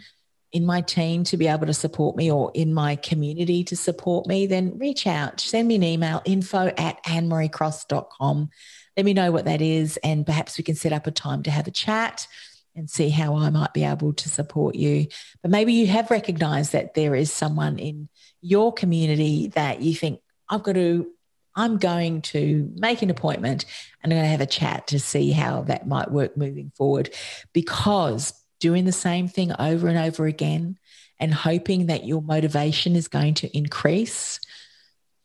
in 0.58 0.66
my 0.66 0.82
team 0.82 1.24
to 1.24 1.38
be 1.38 1.48
able 1.48 1.68
to 1.68 1.74
support 1.74 2.16
me 2.16 2.32
or 2.32 2.52
in 2.56 2.74
my 2.74 2.96
community 2.96 3.64
to 3.64 3.76
support 3.76 4.26
me, 4.26 4.48
then 4.48 4.76
reach 4.80 5.06
out. 5.06 5.40
Send 5.40 5.68
me 5.68 5.76
an 5.76 5.84
email, 5.84 6.20
info 6.26 6.74
at 6.76 7.04
annemariecross.com. 7.04 8.50
Let 8.98 9.06
me 9.06 9.14
know 9.14 9.32
what 9.32 9.46
that 9.46 9.62
is, 9.62 9.98
and 9.98 10.26
perhaps 10.26 10.58
we 10.58 10.64
can 10.64 10.74
set 10.74 10.94
up 10.94 11.06
a 11.06 11.12
time 11.12 11.44
to 11.44 11.52
have 11.52 11.68
a 11.68 11.72
chat 11.72 12.28
and 12.76 12.90
see 12.90 13.10
how 13.10 13.36
I 13.36 13.52
might 13.52 13.72
be 13.76 13.84
able 13.84 14.14
to 14.14 14.30
support 14.30 14.74
you. 14.74 15.06
But 15.44 15.52
maybe 15.52 15.74
you 15.74 15.86
have 15.88 16.10
recognized 16.10 16.72
that 16.72 16.96
there 16.96 17.14
is 17.14 17.32
someone 17.32 17.78
in 17.78 18.10
your 18.42 18.74
community 18.74 19.50
that 19.50 19.84
you 19.84 19.94
think, 19.94 20.22
I've 20.50 20.64
got 20.64 20.74
to, 20.74 21.08
I'm 21.56 21.78
going 21.78 22.24
to 22.34 22.74
make 22.78 23.04
an 23.04 23.12
appointment 23.12 23.66
and 24.02 24.12
I'm 24.12 24.18
going 24.18 24.26
to 24.26 24.32
have 24.32 24.42
a 24.42 24.48
chat 24.48 24.88
to 24.88 25.00
see 25.00 25.32
how 25.32 25.62
that 25.64 25.88
might 25.88 26.10
work 26.10 26.36
moving 26.36 26.72
forward 26.76 27.14
because 27.54 28.34
doing 28.60 28.86
the 28.86 28.92
same 28.92 29.28
thing 29.28 29.52
over 29.60 29.88
and 29.88 29.98
over 29.98 30.26
again 30.26 30.78
and 31.20 31.34
hoping 31.34 31.88
that 31.88 32.06
your 32.06 32.22
motivation 32.22 32.96
is 32.96 33.08
going 33.08 33.34
to 33.36 33.58
increase. 33.58 34.40